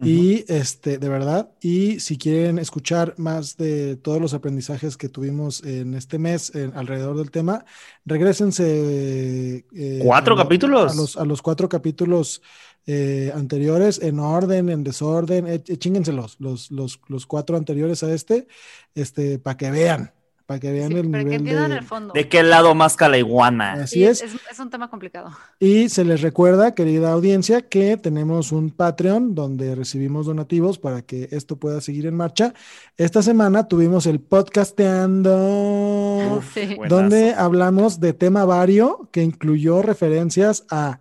Y 0.00 0.44
este, 0.46 0.98
de 0.98 1.08
verdad, 1.08 1.50
y 1.60 1.98
si 1.98 2.18
quieren 2.18 2.60
escuchar 2.60 3.14
más 3.16 3.56
de 3.56 3.96
todos 3.96 4.20
los 4.20 4.32
aprendizajes 4.32 4.96
que 4.96 5.08
tuvimos 5.08 5.64
en 5.64 5.94
este 5.94 6.20
mes 6.20 6.52
alrededor 6.74 7.16
del 7.16 7.32
tema, 7.32 7.64
regresense. 8.04 9.64
Eh, 9.74 10.00
¿Cuatro 10.04 10.36
capítulos? 10.36 10.92
A 10.92 10.94
los, 10.94 11.16
a 11.16 11.24
los 11.24 11.42
cuatro 11.42 11.68
capítulos 11.68 12.42
eh, 12.90 13.30
anteriores, 13.34 14.00
en 14.00 14.18
orden, 14.18 14.70
en 14.70 14.82
desorden, 14.82 15.46
eh, 15.46 15.62
los, 16.10 16.40
los, 16.40 16.70
los, 16.70 17.26
cuatro 17.26 17.58
anteriores 17.58 18.02
a 18.02 18.14
este, 18.14 18.46
este, 18.94 19.38
para 19.38 19.58
que 19.58 19.70
vean, 19.70 20.14
para 20.48 20.60
que 20.60 20.72
vean 20.72 20.92
el 20.92 21.10
nivel 21.10 21.44
de... 21.44 21.82
de 22.14 22.28
qué 22.30 22.42
lado 22.42 22.74
más 22.74 22.96
la 22.98 23.18
iguana. 23.18 23.74
Así 23.74 24.02
es. 24.02 24.22
es. 24.22 24.58
un 24.58 24.70
tema 24.70 24.88
complicado. 24.88 25.30
Y 25.60 25.90
se 25.90 26.06
les 26.06 26.22
recuerda, 26.22 26.74
querida 26.74 27.12
audiencia, 27.12 27.68
que 27.68 27.98
tenemos 27.98 28.50
un 28.50 28.70
Patreon 28.70 29.34
donde 29.34 29.74
recibimos 29.74 30.24
donativos 30.24 30.78
para 30.78 31.02
que 31.02 31.28
esto 31.32 31.56
pueda 31.56 31.82
seguir 31.82 32.06
en 32.06 32.14
marcha. 32.14 32.54
Esta 32.96 33.20
semana 33.20 33.68
tuvimos 33.68 34.06
el 34.06 34.20
podcasteando, 34.20 36.42
donde 36.88 37.34
hablamos 37.34 38.00
de 38.00 38.14
tema 38.14 38.46
vario 38.46 39.10
que 39.12 39.22
incluyó 39.22 39.82
referencias 39.82 40.64
a 40.70 41.00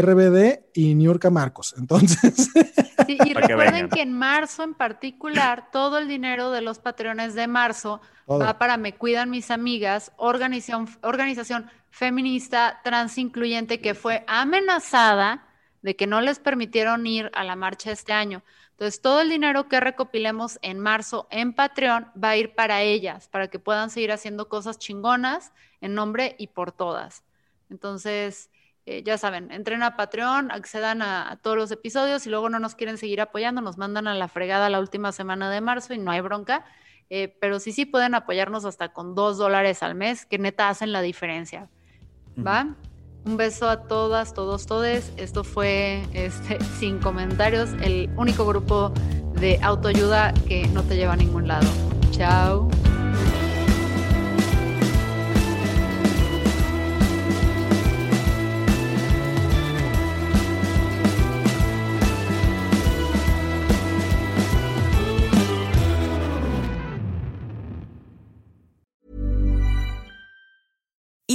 RBD 0.00 0.64
y 0.74 0.94
Niurka 0.94 1.30
Marcos. 1.30 1.74
Entonces. 1.78 2.50
Sí, 3.06 3.18
y 3.24 3.34
recuerden 3.34 3.88
que, 3.88 4.02
en 4.02 4.12
marzo 4.12 4.62
en 4.62 4.74
particular, 4.74 5.70
todo 5.70 5.98
el 5.98 6.08
dinero 6.08 6.50
de 6.50 6.60
los 6.60 6.78
patrones 6.78 7.34
de 7.34 7.46
marzo 7.46 8.00
va 8.28 8.58
para 8.58 8.76
Me 8.76 8.94
Cuidan 8.94 9.30
Mis 9.30 9.50
Amigas, 9.50 10.12
organización, 10.16 10.88
organización 11.02 11.70
feminista 11.90 12.80
transincluyente 12.82 13.80
que 13.80 13.94
fue 13.94 14.24
amenazada 14.26 15.46
de 15.82 15.96
que 15.96 16.06
no 16.06 16.22
les 16.22 16.38
permitieron 16.38 17.06
ir 17.06 17.30
a 17.34 17.44
la 17.44 17.56
marcha 17.56 17.92
este 17.92 18.12
año. 18.12 18.42
Entonces, 18.70 19.00
todo 19.00 19.20
el 19.20 19.28
dinero 19.28 19.68
que 19.68 19.78
recopilemos 19.78 20.58
en 20.62 20.80
marzo 20.80 21.28
en 21.30 21.52
Patreon 21.52 22.08
va 22.20 22.30
a 22.30 22.36
ir 22.36 22.54
para 22.54 22.82
ellas, 22.82 23.28
para 23.28 23.48
que 23.48 23.60
puedan 23.60 23.90
seguir 23.90 24.10
haciendo 24.10 24.48
cosas 24.48 24.78
chingonas 24.78 25.52
en 25.80 25.94
nombre 25.94 26.34
y 26.38 26.48
por 26.48 26.72
todas. 26.72 27.22
Entonces, 27.70 28.50
eh, 28.86 29.02
ya 29.02 29.16
saben, 29.16 29.50
entren 29.50 29.82
a 29.82 29.96
Patreon, 29.96 30.50
accedan 30.50 31.00
a, 31.00 31.38
todos 31.42 31.56
los 31.56 31.70
episodios 31.70 32.26
y 32.26 32.30
luego 32.30 32.50
no 32.50 32.58
nos 32.58 32.74
quieren 32.74 32.98
seguir 32.98 33.22
apoyando, 33.22 33.62
nos 33.62 33.78
mandan 33.78 34.06
a 34.06 34.14
la 34.14 34.28
fregada 34.28 34.68
la 34.68 34.78
última 34.78 35.10
semana 35.12 35.50
de 35.50 35.62
marzo 35.62 35.94
y 35.94 35.98
no 35.98 36.10
hay 36.10 36.20
bronca. 36.20 36.64
Eh, 37.10 37.36
pero 37.40 37.60
sí, 37.60 37.72
sí 37.72 37.86
pueden 37.86 38.14
apoyarnos 38.14 38.64
hasta 38.64 38.92
con 38.92 39.14
dos 39.14 39.38
dólares 39.38 39.82
al 39.82 39.94
mes, 39.94 40.26
que 40.26 40.38
neta 40.38 40.68
hacen 40.68 40.92
la 40.92 41.00
diferencia. 41.00 41.68
¿Va? 42.46 42.74
Un 43.24 43.36
beso 43.38 43.68
a 43.68 43.84
todas, 43.84 44.34
todos, 44.34 44.66
todes. 44.66 45.12
Esto 45.16 45.44
fue 45.44 46.02
este, 46.12 46.62
sin 46.78 46.98
comentarios, 46.98 47.70
el 47.80 48.10
único 48.16 48.44
grupo 48.44 48.92
de 49.32 49.58
autoayuda 49.62 50.34
que 50.46 50.66
no 50.68 50.82
te 50.82 50.96
lleva 50.96 51.14
a 51.14 51.16
ningún 51.16 51.48
lado. 51.48 51.68
Chao. 52.10 52.68